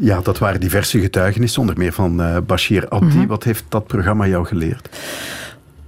[0.00, 3.06] Ja, dat waren diverse getuigenissen, onder meer van uh, Bashir Abdi.
[3.06, 3.26] Mm -hmm.
[3.26, 4.88] Wat heeft dat programma jou geleerd?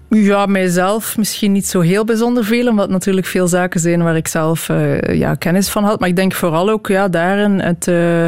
[0.09, 4.29] Ja, mijzelf misschien niet zo heel bijzonder veel, omdat natuurlijk veel zaken zijn waar ik
[4.29, 6.01] zelf uh, ja, kennis van had.
[6.01, 8.27] Maar ik denk vooral ook ja, daarin het, uh,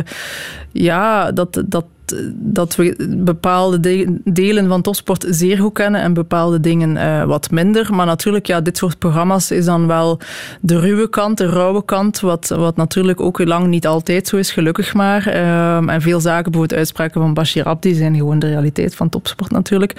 [0.73, 1.85] ja, dat, dat
[2.35, 7.51] dat we bepaalde de delen van topsport zeer goed kennen en bepaalde dingen uh, wat
[7.51, 7.95] minder.
[7.95, 10.19] Maar natuurlijk, ja, dit soort programma's is dan wel
[10.61, 14.53] de ruwe kant, de rauwe kant, wat, wat natuurlijk ook lang niet altijd zo is,
[14.53, 15.29] gelukkig maar.
[15.29, 19.51] Uh, en veel zaken, bijvoorbeeld uitspraken van Bashir Abdi, zijn gewoon de realiteit van topsport
[19.51, 19.93] natuurlijk.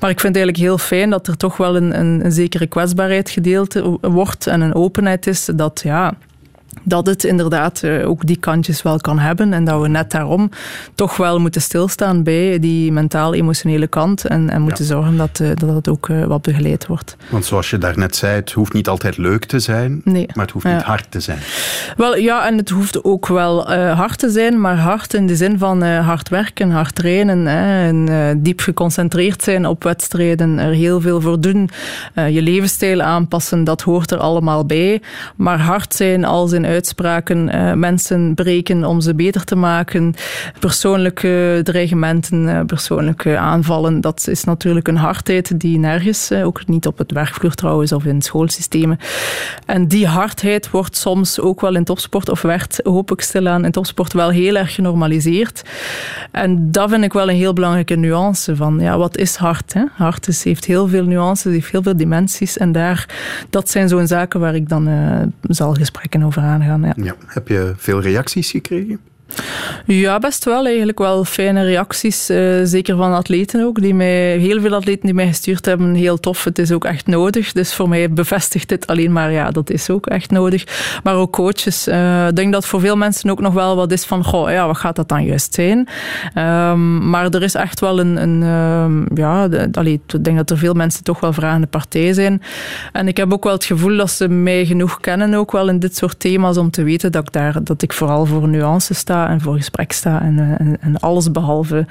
[0.00, 3.30] Maar ik vind eigenlijk heel fijn dat er toch wel een, een, een zekere kwetsbaarheid
[3.30, 6.14] gedeeld wordt en een openheid is dat, ja,
[6.82, 10.50] dat het inderdaad ook die kantjes wel kan hebben en dat we net daarom
[10.94, 14.90] toch wel moeten stilstaan bij die mentaal-emotionele kant en, en moeten ja.
[14.90, 17.16] zorgen dat, dat het ook wat begeleid wordt.
[17.28, 20.26] Want zoals je daarnet zei, het hoeft niet altijd leuk te zijn, nee.
[20.34, 21.38] maar het hoeft niet hard te zijn.
[21.96, 25.36] Wel ja, en het hoeft ook wel uh, hard te zijn, maar hard in de
[25.36, 30.58] zin van uh, hard werken, hard trainen hè, en uh, diep geconcentreerd zijn op wedstrijden,
[30.58, 31.70] er heel veel voor doen,
[32.14, 35.02] je levensstijl aanpassen, dat hoort er allemaal bij.
[35.36, 40.14] Maar hard zijn als in uitspraken uh, mensen breken om ze beter te maken.
[40.58, 46.86] Persoonlijke dreigementen, uh, persoonlijke aanvallen, dat is natuurlijk een hardheid die nergens, uh, ook niet
[46.86, 48.98] op het werkvloer trouwens of in schoolsystemen.
[49.66, 53.70] En die hardheid wordt soms ook wel in topsport, of werd hoop ik stilaan in
[53.70, 55.62] topsport wel heel erg genormaliseerd.
[56.30, 59.72] En dat vind ik wel een heel belangrijke nuance van, ja, wat is hard?
[59.72, 59.84] Hè?
[59.92, 63.08] Hard is, heeft heel veel nuances, heeft heel veel dimensies en daar,
[63.50, 64.88] dat zijn zo'n zaken waar ik dan
[65.42, 66.42] zal gesprekken over
[66.96, 67.14] Ja.
[67.26, 69.00] Heb je veel reacties gekregen?
[69.86, 70.66] Ja, best wel.
[70.66, 72.30] Eigenlijk wel fijne reacties.
[72.30, 73.82] Uh, zeker van atleten ook.
[73.82, 75.94] Die mij, heel veel atleten die mij gestuurd hebben.
[75.94, 76.44] Heel tof.
[76.44, 77.52] Het is ook echt nodig.
[77.52, 80.64] Dus voor mij bevestigt dit alleen maar, ja, dat is ook echt nodig.
[81.02, 81.88] Maar ook coaches.
[81.88, 84.66] Uh, ik denk dat voor veel mensen ook nog wel wat is van, goh, ja,
[84.66, 85.88] wat gaat dat dan juist zijn?
[86.34, 90.58] Um, maar er is echt wel een, een um, ja, de, ik denk dat er
[90.58, 92.42] veel mensen toch wel vragende partij zijn.
[92.92, 95.78] En ik heb ook wel het gevoel dat ze mij genoeg kennen ook wel in
[95.78, 99.19] dit soort thema's om te weten dat ik daar, dat ik vooral voor nuances sta
[99.28, 101.86] en voor gesprek sta en, en, en alles behalve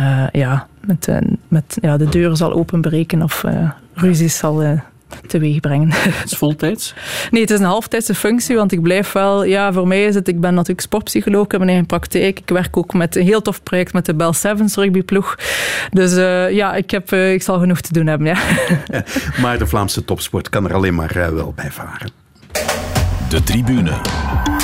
[0.00, 1.16] uh, ja, met, uh,
[1.48, 4.70] met ja, de deuren zal openbreken of uh, ruzies zal uh,
[5.26, 5.88] teweeg brengen.
[5.92, 6.94] Het is voltijds?
[7.30, 9.44] Nee, het is een halftijdse functie, want ik blijf wel...
[9.44, 10.28] Ja, voor mij is het...
[10.28, 12.38] Ik ben natuurlijk sportpsycholoog, ik heb mijn eigen praktijk.
[12.38, 15.36] Ik werk ook met een heel tof project met de Bell Sevens rugbyploeg.
[15.90, 18.36] Dus uh, ja, ik, heb, uh, ik zal genoeg te doen hebben, ja.
[18.86, 19.04] ja
[19.40, 22.10] maar de Vlaamse topsport kan er alleen maar uh, wel bij varen.
[23.28, 24.61] De tribune.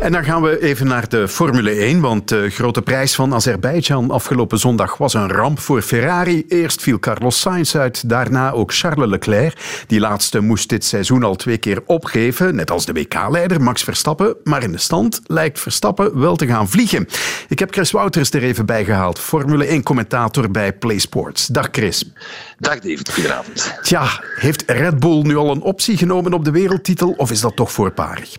[0.00, 4.10] En dan gaan we even naar de Formule 1, want de grote prijs van Azerbeidzjan
[4.10, 6.44] afgelopen zondag was een ramp voor Ferrari.
[6.48, 9.84] Eerst viel Carlos Sainz uit, daarna ook Charles Leclerc.
[9.86, 14.36] Die laatste moest dit seizoen al twee keer opgeven, net als de WK-leider Max Verstappen.
[14.44, 17.06] Maar in de stand lijkt Verstappen wel te gaan vliegen.
[17.48, 21.46] Ik heb Chris Wouters er even bij gehaald, Formule 1-commentator bij PlaySports.
[21.46, 22.12] Dag Chris.
[22.58, 23.74] Dag David, goedenavond.
[23.82, 27.56] Tja, heeft Red Bull nu al een optie genomen op de wereldtitel of is dat
[27.56, 28.36] toch voorbarig?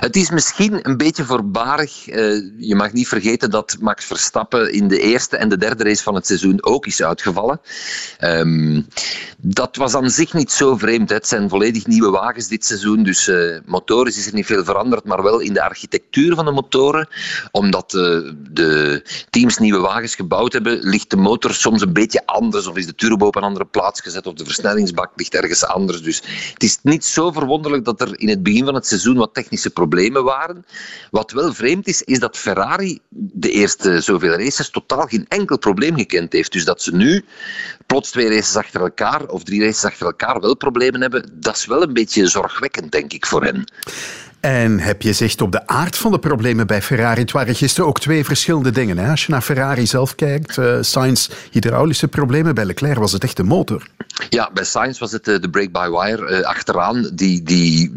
[0.00, 2.08] Het is misschien een beetje voorbarig.
[2.08, 6.02] Uh, je mag niet vergeten dat Max Verstappen in de eerste en de derde race
[6.02, 7.60] van het seizoen ook is uitgevallen.
[8.20, 8.86] Um,
[9.38, 11.10] dat was aan zich niet zo vreemd.
[11.10, 15.04] Het zijn volledig nieuwe wagens dit seizoen, dus uh, motorisch is er niet veel veranderd,
[15.04, 17.08] maar wel in de architectuur van de motoren.
[17.50, 22.66] Omdat uh, de teams nieuwe wagens gebouwd hebben, ligt de motor soms een beetje anders
[22.66, 26.02] of is de turbo op een andere plaats gezet of de versnellingsbak ligt ergens anders.
[26.02, 26.22] Dus
[26.52, 29.70] het is niet zo verwonderlijk dat er in het begin van het seizoen wat technische
[29.70, 30.64] problemen waren.
[31.10, 35.96] Wat wel vreemd is, is dat Ferrari de eerste zoveel races totaal geen enkel probleem
[35.96, 36.52] gekend heeft.
[36.52, 37.24] Dus dat ze nu
[37.86, 41.66] plots twee races achter elkaar of drie races achter elkaar wel problemen hebben, dat is
[41.66, 43.64] wel een beetje zorgwekkend, denk ik, voor hen.
[44.40, 47.20] En heb je zicht op de aard van de problemen bij Ferrari?
[47.20, 48.98] Het waren gisteren ook twee verschillende dingen.
[48.98, 49.10] Hè?
[49.10, 52.54] Als je naar Ferrari zelf kijkt, uh, Sainz hydraulische problemen.
[52.54, 53.86] Bij Leclerc was het echt de motor.
[54.28, 57.92] Ja, bij Sainz was het uh, de brake-by-wire uh, achteraan die, die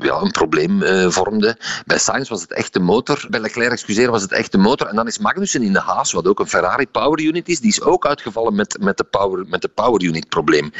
[0.00, 0.82] ja, een probleem
[1.12, 1.56] vormde.
[1.86, 3.26] Bij Sainz was het echt de motor.
[3.30, 4.86] Bij Leclerc, excuseer, was het echt de motor.
[4.86, 7.70] En dan is Magnussen in de Haas, wat ook een Ferrari power unit is, die
[7.70, 10.72] is ook uitgevallen met, met, de, power, met de power unit probleem.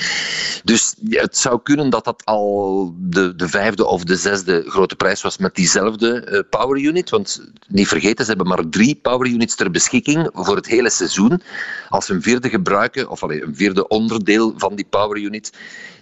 [0.65, 5.23] Dus het zou kunnen dat dat al de, de vijfde of de zesde grote prijs
[5.23, 7.11] was met diezelfde uh, power unit.
[7.11, 11.43] Want niet vergeten, ze hebben maar drie power units ter beschikking voor het hele seizoen.
[11.89, 15.53] Als ze een vierde gebruiken, of allee, een vierde onderdeel van die power unit,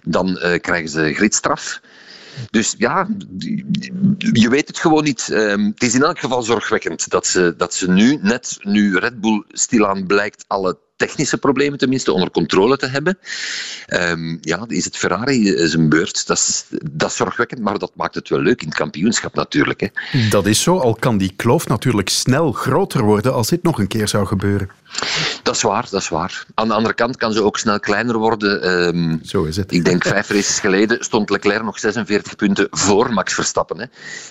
[0.03, 1.81] dan uh, krijgen ze gridstraf.
[2.49, 3.07] Dus ja,
[4.17, 5.29] je weet het gewoon niet.
[5.31, 9.21] Um, het is in elk geval zorgwekkend dat ze, dat ze nu, net nu Red
[9.21, 13.17] Bull stilaan blijkt alle technische problemen tenminste onder controle te hebben.
[13.87, 16.27] Um, ja, is het Ferrari zijn beurt.
[16.27, 19.79] Dat is, dat is zorgwekkend, maar dat maakt het wel leuk in het kampioenschap natuurlijk.
[19.81, 19.87] Hè.
[20.29, 23.87] Dat is zo, al kan die kloof natuurlijk snel groter worden als dit nog een
[23.87, 24.69] keer zou gebeuren.
[25.43, 26.45] Dat is waar, dat is waar.
[26.53, 28.69] Aan de andere kant kan ze ook snel kleiner worden.
[28.69, 29.71] Um, Zo is het.
[29.71, 33.79] Ik denk vijf races geleden stond Leclerc nog 46 punten voor Max Verstappen.
[33.79, 33.85] Hè.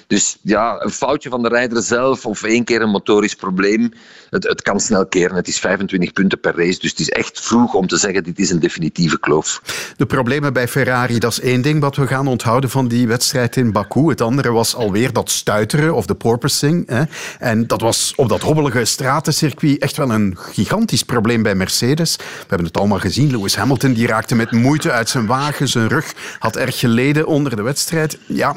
[0.06, 3.92] Dus ja, een foutje van de rijder zelf of één keer een motorisch probleem,
[4.30, 5.36] het, het kan snel keren.
[5.36, 8.38] Het is 25 punten per race, dus het is echt vroeg om te zeggen dit
[8.38, 9.62] is een definitieve kloof.
[9.96, 13.56] De problemen bij Ferrari, dat is één ding wat we gaan onthouden van die wedstrijd
[13.56, 14.08] in Baku.
[14.08, 16.88] Het andere was alweer dat stuiteren of de porpoising.
[16.88, 17.02] Hè.
[17.38, 22.16] En dat was op dat hobbelige stratencircuit echt wel een gigantisch probleem bij Mercedes.
[22.16, 23.30] We hebben het allemaal gezien.
[23.30, 25.68] Lewis Hamilton die raakte met moeite uit zijn wagen.
[25.68, 28.18] Zijn rug had erg geleden onder de wedstrijd.
[28.26, 28.54] Ja,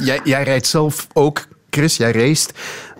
[0.00, 2.48] jij, jij rijdt zelf ook, Chris, jij race.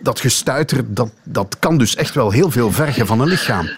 [0.00, 3.68] Dat gestuiter, dat, dat kan dus echt wel heel veel vergen van een lichaam.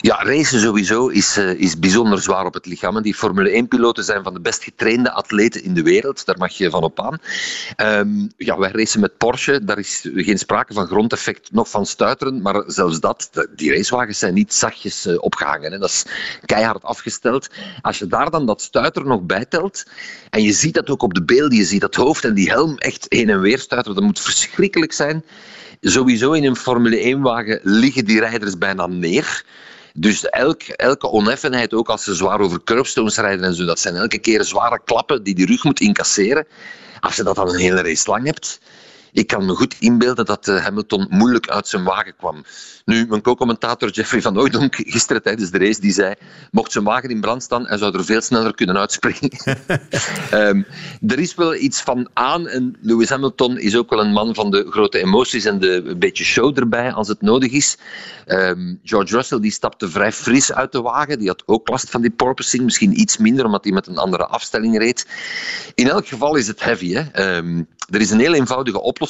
[0.00, 3.02] Ja, racen sowieso is, uh, is bijzonder zwaar op het lichaam.
[3.02, 6.26] Die Formule 1-piloten zijn van de best getrainde atleten in de wereld.
[6.26, 7.18] Daar mag je van op aan.
[7.76, 9.64] Um, ja, wij racen met Porsche.
[9.64, 12.42] Daar is geen sprake van grondeffect, nog van stuiteren.
[12.42, 15.72] Maar zelfs dat, die racewagens zijn niet zachtjes uh, opgehangen.
[15.72, 15.78] Hè.
[15.78, 16.04] Dat is
[16.44, 17.48] keihard afgesteld.
[17.82, 19.84] Als je daar dan dat stuiter nog bijtelt,
[20.30, 22.78] en je ziet dat ook op de beelden, je ziet dat hoofd en die helm
[22.78, 25.24] echt heen en weer stuiteren, dat moet verschrikkelijk zijn.
[25.88, 29.44] Sowieso in een Formule 1-wagen liggen die rijders bijna neer.
[29.94, 33.94] Dus elk, elke oneffenheid, ook als ze zwaar over curbstones rijden en zo, dat zijn
[33.94, 36.46] elke keer zware klappen die die rug moet incasseren.
[37.00, 38.60] Als je dat dan een hele race lang hebt,
[39.16, 42.44] ik kan me goed inbeelden dat uh, Hamilton moeilijk uit zijn wagen kwam.
[42.84, 46.14] Nu, mijn co-commentator Jeffrey van Ooydonk gisteren tijdens de race, die zei,
[46.50, 49.30] mocht zijn wagen in brand staan, hij zou er veel sneller kunnen uitspringen.
[50.32, 50.66] um,
[51.12, 54.50] er is wel iets van aan en Lewis Hamilton is ook wel een man van
[54.50, 57.78] de grote emoties en de een beetje show erbij als het nodig is.
[58.26, 62.00] Um, George Russell die stapte vrij fris uit de wagen, die had ook last van
[62.00, 65.06] die porpoising, misschien iets minder omdat hij met een andere afstelling reed.
[65.74, 66.92] In elk geval is het heavy.
[66.92, 67.36] Hè?
[67.36, 69.05] Um, er is een heel eenvoudige oplossing.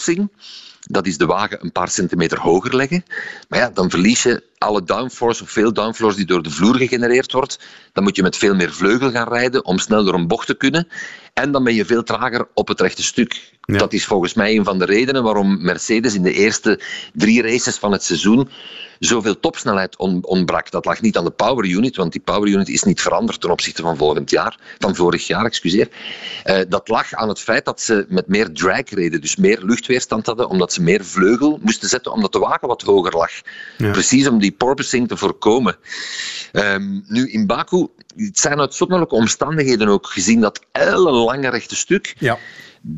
[0.89, 3.05] Dat is de wagen een paar centimeter hoger leggen.
[3.49, 7.33] Maar ja, dan verlies je alle downforce of veel downforce die door de vloer gegenereerd
[7.33, 7.59] wordt.
[7.93, 10.55] Dan moet je met veel meer vleugel gaan rijden om snel door een bocht te
[10.55, 10.89] kunnen.
[11.35, 13.53] En dan ben je veel trager op het rechte stuk.
[13.61, 13.79] Ja.
[13.79, 16.81] Dat is volgens mij een van de redenen waarom Mercedes in de eerste
[17.13, 18.49] drie races van het seizoen
[18.99, 20.71] zoveel topsnelheid on ontbrak.
[20.71, 23.51] Dat lag niet aan de power unit, want die power unit is niet veranderd ten
[23.51, 25.89] opzichte van volgend jaar, van vorig jaar, excuseer.
[26.45, 30.27] Uh, dat lag aan het feit dat ze met meer drag reden, dus meer luchtweerstand
[30.27, 33.31] hadden, omdat ze meer vleugel moesten zetten, omdat de wagen wat hoger lag.
[33.79, 33.91] Ja.
[33.91, 35.77] Precies om die porpoising te voorkomen.
[36.53, 37.87] Um, nu, in Baku,
[38.17, 42.15] het zijn uitzonderlijke omstandigheden ook, gezien dat ellenlange rechte stuk.
[42.19, 42.39] Ja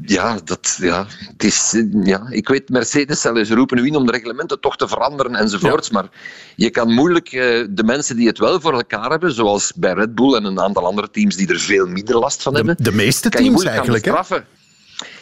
[0.03, 4.12] ja, dat, ja, het is, ja, ik weet, Mercedes zal eens roepen in om de
[4.12, 5.89] reglementen toch te veranderen enzovoorts.
[5.89, 5.95] Ja.
[5.95, 6.09] Maar
[6.57, 10.14] je kan moeilijk uh, de mensen die het wel voor elkaar hebben, zoals bij Red
[10.14, 12.76] Bull en een aantal andere teams die er veel minder last van hebben.
[12.76, 14.12] De, de meeste teams eigenlijk, hè?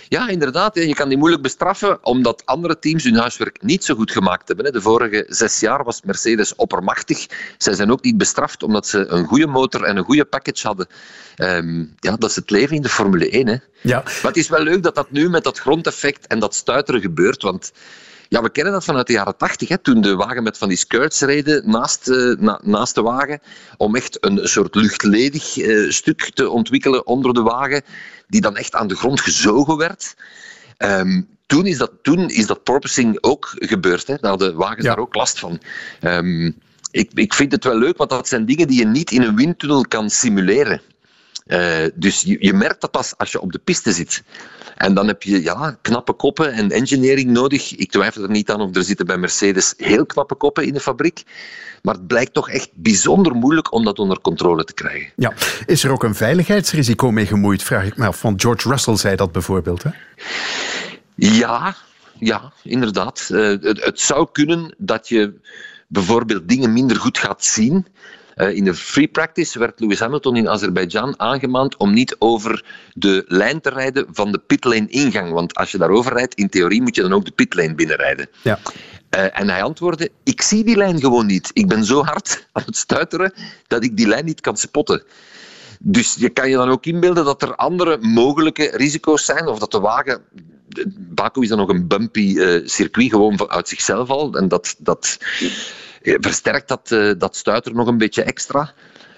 [0.08, 0.74] Ja, inderdaad.
[0.74, 4.72] Je kan die moeilijk bestraffen, omdat andere teams hun huiswerk niet zo goed gemaakt hebben.
[4.72, 7.26] De vorige zes jaar was Mercedes oppermachtig.
[7.58, 10.86] Zij zijn ook niet bestraft, omdat ze een goede motor en een goede package hadden.
[11.36, 13.46] Um, ja, dat is het leven in de Formule 1.
[13.46, 13.56] Hè.
[13.80, 14.02] Ja.
[14.02, 17.42] Maar het is wel leuk dat dat nu met dat grondeffect en dat stuiteren gebeurt,
[17.42, 17.72] want...
[18.28, 21.20] Ja, we kennen dat vanuit de jaren tachtig, toen de wagen met van die skirts
[21.20, 23.40] reden naast, uh, na, naast de wagen,
[23.76, 27.82] om echt een soort luchtledig uh, stuk te ontwikkelen onder de wagen,
[28.28, 30.14] die dan echt aan de grond gezogen werd.
[30.78, 34.06] Um, toen, is dat, toen is dat porpoising ook gebeurd.
[34.06, 34.16] Hè.
[34.20, 34.88] Daar hadden wagens ja.
[34.88, 35.60] daar ook last van.
[36.02, 36.56] Um,
[36.90, 39.36] ik, ik vind het wel leuk, want dat zijn dingen die je niet in een
[39.36, 40.80] windtunnel kan simuleren.
[41.46, 44.22] Uh, dus je, je, merkt dat pas als je op de piste zit.
[44.76, 47.76] En dan heb je ja, knappe koppen en engineering nodig.
[47.76, 50.80] Ik twijfel er niet aan of er zitten bij Mercedes heel knappe koppen in de
[50.80, 51.22] fabriek.
[51.82, 55.12] Maar het blijkt toch echt bijzonder moeilijk om dat onder controle te krijgen.
[55.16, 55.32] Ja.
[55.66, 58.22] Is er ook een veiligheidsrisico mee gemoeid, vraag ik me af.
[58.22, 59.82] Want George Russell zei dat bijvoorbeeld.
[59.82, 59.90] Hè?
[61.14, 61.76] Ja,
[62.18, 63.28] ja, inderdaad.
[63.32, 65.40] Uh, het, het zou kunnen dat je
[65.86, 67.86] bijvoorbeeld dingen minder goed gaat zien.
[68.36, 72.64] Uh, in de free practice werd Lewis Hamilton in Azerbeidzjan aangemaand om niet over
[72.94, 75.32] de lijn te rijden van de pitlane ingang.
[75.32, 78.28] Want als je daarover rijdt, in theorie moet je dan ook de pitlane binnenrijden.
[78.42, 78.58] Ja.
[79.10, 81.50] Uh, en hij antwoordde, ik zie die lijn gewoon niet.
[81.52, 83.32] Ik ben zo hard aan het stuiteren
[83.66, 85.02] dat ik die lijn niet kan spotten.
[85.80, 89.70] Dus je kan je dan ook inbeelden dat er andere mogelijke risico's zijn, of dat
[89.70, 90.22] de wagen
[90.98, 94.34] Baku is dan nog een bumpy uh, circuit, gewoon uit zichzelf al.
[94.34, 95.18] En dat, dat
[96.20, 98.72] versterkt dat, uh, dat stuiter nog een beetje extra.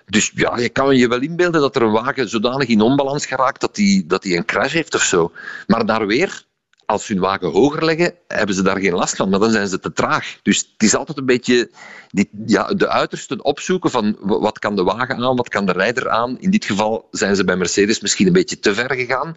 [0.06, 3.60] Dus ja, je kan je wel inbeelden dat er een wagen zodanig in onbalans geraakt
[3.60, 5.32] dat hij dat die een crash heeft of zo.
[5.66, 6.44] Maar daar weer,
[6.86, 9.68] als ze hun wagen hoger leggen, hebben ze daar geen last van, maar dan zijn
[9.68, 10.38] ze te traag.
[10.42, 11.70] Dus het is altijd een beetje
[12.10, 16.08] die, ja, de uitersten opzoeken van wat kan de wagen aan, wat kan de rijder
[16.08, 16.40] aan.
[16.40, 19.36] In dit geval zijn ze bij Mercedes misschien een beetje te ver gegaan.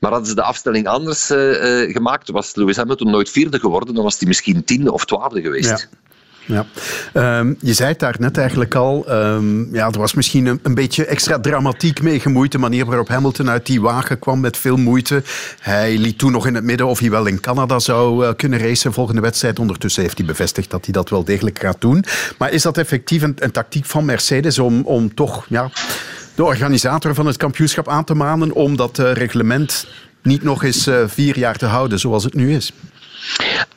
[0.00, 3.94] Maar hadden ze de afstelling anders uh, uh, gemaakt, was Lewis Hamilton nooit vierde geworden,
[3.94, 5.88] dan was hij misschien tiende of twaalfde geweest.
[6.48, 6.66] Ja.
[7.38, 9.04] Um, je zei het daar net eigenlijk al.
[9.10, 12.52] Um, ja, er was misschien een, beetje extra dramatiek mee gemoeid.
[12.52, 15.22] De manier waarop Hamilton uit die wagen kwam met veel moeite.
[15.60, 18.58] Hij liet toen nog in het midden of hij wel in Canada zou uh, kunnen
[18.58, 19.58] racen volgende wedstrijd.
[19.58, 22.04] Ondertussen heeft hij bevestigd dat hij dat wel degelijk gaat doen.
[22.38, 25.70] Maar is dat effectief een, tactiek van Mercedes om, om toch ja,
[26.34, 29.86] de organisator van het kampioenschap aan te manen om dat uh, reglement
[30.22, 32.72] niet nog eens uh, vier jaar te houden zoals het nu is?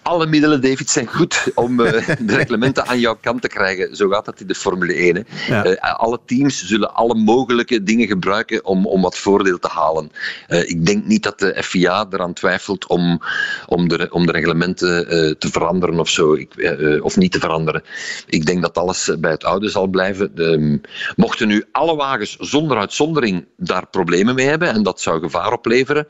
[0.02, 3.96] Alle middelen, David, zijn goed om uh, de reglementen aan jouw kant te krijgen.
[3.96, 5.16] Zo gaat dat in de Formule 1.
[5.16, 5.56] Hè.
[5.56, 5.66] Ja.
[5.66, 10.12] Uh, alle teams zullen alle mogelijke dingen gebruiken om, om wat voordeel te halen.
[10.50, 13.22] Uh, ik denk niet dat de FIA eraan twijfelt om,
[13.68, 15.10] om, de, om de reglementen
[15.40, 17.84] te veranderen of zo, ik, of niet te veranderen.
[18.26, 20.36] Ik denk dat alles bij het oude zal blijven.
[20.36, 20.80] De,
[21.16, 26.08] mochten nu alle wagens zonder uitzondering daar problemen mee hebben, en dat zou gevaar opleveren,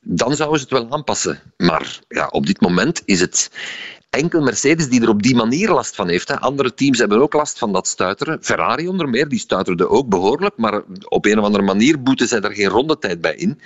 [0.00, 1.40] dan zouden ze het wel aanpassen.
[1.56, 3.50] Maar ja, op dit moment is het
[4.12, 6.28] enkel Mercedes die er op die manier last van heeft.
[6.28, 6.40] Hè.
[6.40, 8.38] Andere teams hebben ook last van dat stuiteren.
[8.42, 12.40] Ferrari onder meer, die stuiterde ook behoorlijk, maar op een of andere manier boeten zij
[12.40, 13.60] er geen rondetijd bij in.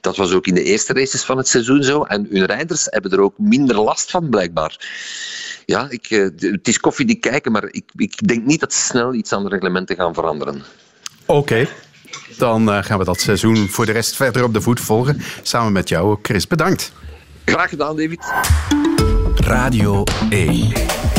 [0.00, 2.02] Dat was ook in de eerste races van het seizoen zo.
[2.02, 4.88] En hun rijders hebben er ook minder last van, blijkbaar.
[5.66, 8.80] Ja, ik, eh, het is koffie die kijken, maar ik, ik denk niet dat ze
[8.80, 10.62] snel iets aan de reglementen gaan veranderen.
[11.26, 11.68] Oké.
[12.36, 15.20] Dan uh, gaan we dat seizoen voor de rest verder op de voet volgen.
[15.42, 16.46] Samen met jou, Chris.
[16.46, 16.92] Bedankt.
[17.48, 18.32] Graag gedaan, David.
[19.34, 20.68] Radio 1.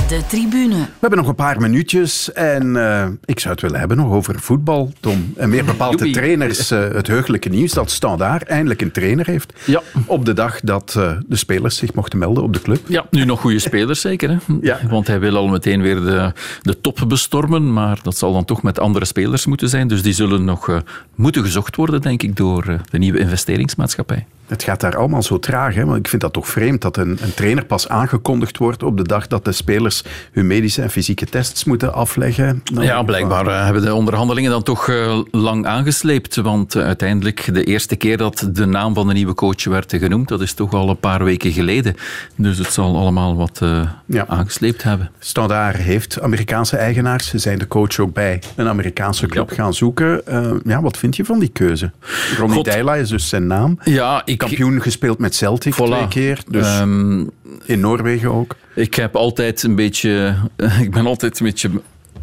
[0.08, 0.76] De tribune.
[0.76, 4.40] We hebben nog een paar minuutjes en uh, ik zou het willen hebben nog over
[4.40, 5.34] voetbal, Tom.
[5.38, 6.72] En meer bepaald de trainers.
[6.72, 9.54] Uh, het heugelijke nieuws dat Standaard eindelijk een trainer heeft.
[9.66, 9.82] Ja.
[10.06, 12.80] Op de dag dat uh, de spelers zich mochten melden op de club.
[12.88, 14.30] Ja, nu nog goede spelers zeker.
[14.30, 14.38] Hè?
[14.62, 14.80] Ja.
[14.90, 18.64] Want hij wil al meteen weer de, de top bestormen, maar dat zal dan toch
[18.64, 19.88] met andere spelers moeten zijn.
[19.88, 20.82] Dus die zullen nog
[21.16, 24.26] moeten gezocht worden, denk ik, door de nieuwe investeringsmaatschappij.
[24.50, 25.76] Het gaat daar allemaal zo traag.
[25.76, 25.86] Hè?
[25.86, 29.04] Want ik vind dat toch vreemd dat een, een, trainer pas aangekondigd wordt op de
[29.04, 32.64] dag dat de spelers hun medische en fysieke tests moeten afleggen.
[32.74, 36.36] Nou, ja, blijkbaar uh, hebben de onderhandelingen dan toch uh, lang aangesleept.
[36.36, 40.28] Want uh, uiteindelijk, de eerste keer dat de naam van de nieuwe coach werd genoemd,
[40.28, 41.96] dat is toch al een paar weken geleden.
[42.36, 43.62] Dus het zal allemaal wat
[44.06, 44.26] ja.
[44.28, 45.12] aangesleept hebben.
[45.20, 47.28] Standaard heeft Amerikaanse eigenaars.
[47.28, 49.56] Ze zijn de coach ook bij een Amerikaanse club ja.
[49.56, 50.22] gaan zoeken.
[50.64, 51.92] ja, wat vind je van die keuze?
[52.38, 53.80] Ronnie Deila is dus zijn naam.
[53.84, 55.78] Ja, ik kampioen gespeeld met Celtic voilà.
[55.78, 56.44] twee keer.
[56.48, 57.30] Dus um,
[57.66, 58.56] in Noorwegen ook.
[58.76, 60.36] Ik heb altijd een beetje...
[60.82, 61.70] Ik ben altijd een beetje...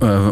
[0.03, 0.29] Uh,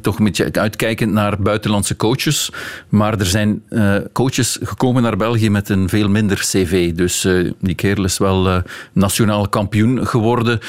[0.00, 2.50] toch een beetje uitkijkend naar buitenlandse coaches.
[2.88, 6.92] Maar er zijn uh, coaches gekomen naar België met een veel minder cv.
[6.92, 8.62] Dus uh, die kerel is wel
[8.92, 10.60] nationaal kampioen geworden.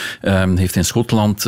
[0.56, 1.46] heeft in Schotland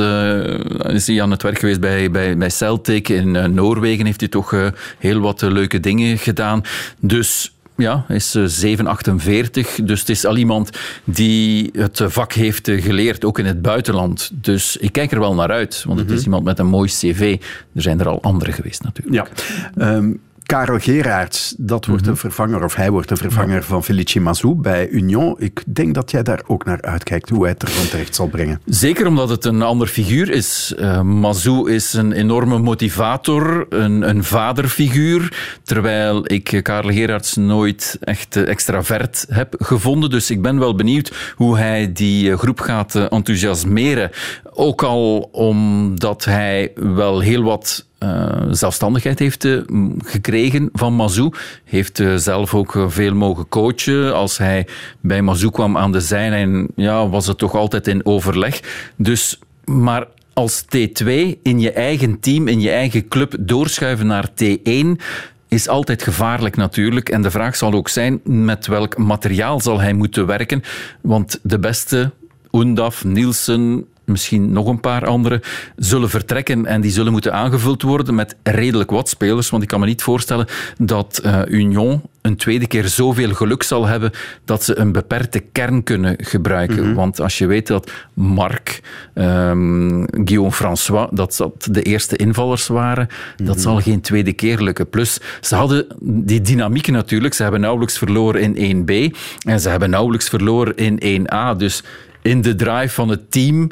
[0.87, 3.09] is hij aan het werk geweest bij, bij, bij Celtic.
[3.09, 6.61] In Noorwegen heeft hij toch heel wat leuke dingen gedaan.
[6.99, 9.79] Dus ja, hij is 748.
[9.83, 10.69] Dus het is al iemand
[11.03, 14.31] die het vak heeft geleerd, ook in het buitenland.
[14.33, 17.37] Dus ik kijk er wel naar uit, want het is iemand met een mooi cv.
[17.75, 19.29] Er zijn er al andere geweest natuurlijk.
[19.75, 19.95] Ja.
[19.95, 24.55] Um, Karel Geraerts, dat wordt de vervanger, of hij wordt de vervanger van Felice Mazou
[24.55, 25.35] bij Union.
[25.39, 28.61] Ik denk dat jij daar ook naar uitkijkt, hoe hij het ervan terecht zal brengen.
[28.65, 30.73] Zeker omdat het een ander figuur is.
[30.79, 38.35] Uh, Mazou is een enorme motivator, een, een vaderfiguur, terwijl ik Karel Geraerts nooit echt
[38.35, 40.09] extravert heb gevonden.
[40.09, 44.11] Dus ik ben wel benieuwd hoe hij die groep gaat enthousiasmeren.
[44.59, 49.61] Ook al omdat hij wel heel wat uh, zelfstandigheid heeft uh,
[49.97, 51.33] gekregen van Mazou.
[51.63, 54.13] Heeft uh, zelf ook veel mogen coachen.
[54.13, 54.67] Als hij
[54.99, 58.61] bij Mazou kwam aan de zijlijn, ja, was het toch altijd in overleg.
[58.95, 61.05] Dus, maar als T2
[61.41, 64.87] in je eigen team, in je eigen club doorschuiven naar T1
[65.47, 67.09] is altijd gevaarlijk natuurlijk.
[67.09, 70.61] En de vraag zal ook zijn met welk materiaal zal hij moeten werken.
[71.01, 72.11] Want de beste,
[72.51, 75.41] Undaf, Nielsen, misschien nog een paar andere,
[75.75, 79.49] zullen vertrekken en die zullen moeten aangevuld worden met redelijk wat spelers.
[79.49, 80.47] Want ik kan me niet voorstellen
[80.77, 84.11] dat uh, Union een tweede keer zoveel geluk zal hebben
[84.45, 86.79] dat ze een beperkte kern kunnen gebruiken.
[86.79, 86.93] Mm -hmm.
[86.93, 88.79] Want als je weet dat Marc,
[89.13, 93.45] um, Guillaume François, dat dat de eerste invallers waren, mm -hmm.
[93.45, 94.89] dat zal geen tweede keer lukken.
[94.89, 97.33] Plus, ze hadden die dynamiek natuurlijk.
[97.33, 101.57] Ze hebben nauwelijks verloren in 1B en ze hebben nauwelijks verloren in 1A.
[101.57, 101.83] Dus
[102.21, 103.69] in de drive van het team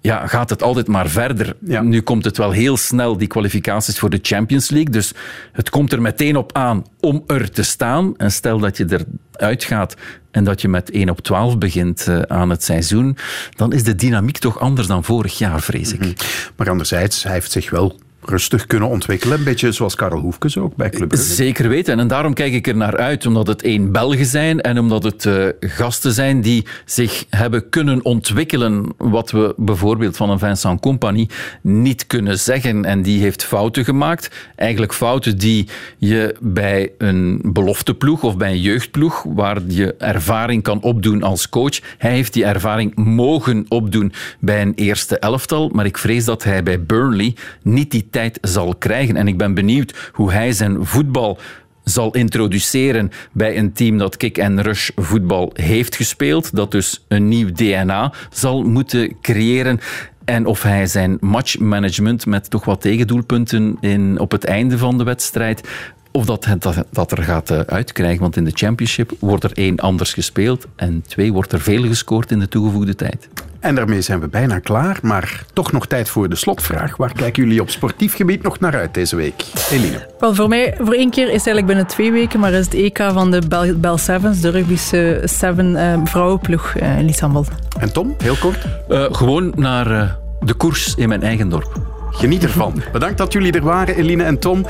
[0.00, 1.56] ja, gaat het altijd maar verder.
[1.64, 1.82] Ja.
[1.82, 4.90] Nu komt het wel heel snel, die kwalificaties voor de Champions League.
[4.90, 5.12] Dus
[5.52, 8.16] het komt er meteen op aan om er te staan.
[8.16, 9.96] En stel dat je eruit gaat
[10.30, 13.16] en dat je met 1 op 12 begint uh, aan het seizoen,
[13.56, 16.00] dan is de dynamiek toch anders dan vorig jaar, vrees ik.
[16.00, 16.14] Mm -hmm.
[16.56, 19.38] Maar anderzijds, hij heeft zich wel rustig kunnen ontwikkelen.
[19.38, 21.14] Een beetje zoals Karel Hoefkes ook bij Club.
[21.14, 21.98] Zeker weten.
[21.98, 23.26] En daarom kijk ik er naar uit.
[23.26, 28.04] Omdat het één Belgen zijn en omdat het uh, gasten zijn die zich hebben kunnen
[28.04, 28.92] ontwikkelen.
[28.96, 31.28] Wat we bijvoorbeeld van een Vincent Compagnie
[31.60, 32.84] niet kunnen zeggen.
[32.84, 34.30] En die heeft fouten gemaakt.
[34.56, 35.68] Eigenlijk fouten die
[35.98, 41.78] je bij een belofteploeg of bij een jeugdploeg, waar je ervaring kan opdoen als coach.
[41.98, 45.68] Hij heeft die ervaring mogen opdoen bij een eerste elftal.
[45.68, 48.08] Maar ik vrees dat hij bij Burnley niet die
[48.40, 49.16] zal krijgen.
[49.16, 51.38] En ik ben benieuwd hoe hij zijn voetbal
[51.84, 56.56] zal introduceren bij een team dat kick-and-rush voetbal heeft gespeeld.
[56.56, 59.80] Dat dus een nieuw DNA zal moeten creëren.
[60.24, 65.04] En of hij zijn matchmanagement met toch wat tegendoelpunten in, op het einde van de
[65.04, 65.68] wedstrijd
[66.12, 68.20] of dat, dat, dat er gaat eh, uitkrijgen.
[68.20, 72.30] Want in de Championship wordt er één anders gespeeld en twee wordt er veel gescoord
[72.30, 73.28] in de toegevoegde tijd.
[73.60, 76.96] En daarmee zijn we bijna klaar, maar toch nog tijd voor de slotvraag.
[76.96, 79.44] Waar kijken jullie op sportief gebied nog naar uit deze week?
[79.70, 80.06] Eline.
[80.18, 82.74] Wel, voor mij, voor één keer is het eigenlijk binnen twee weken, maar is het
[82.74, 87.44] EK van de Bell, Bell Sevens, de rugbysche Seven uh, vrouwenploeg uh, in Lisambol.
[87.78, 88.66] En Tom, heel kort?
[88.88, 91.80] Uh, gewoon naar de koers in mijn eigen dorp.
[92.10, 92.82] Geniet ervan.
[92.92, 94.66] Bedankt dat jullie er waren, Eline en Tom.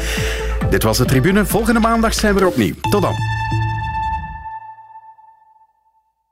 [0.70, 1.44] Dit was de tribune.
[1.44, 2.74] Volgende maandag zijn we er opnieuw.
[2.90, 3.14] Tot dan.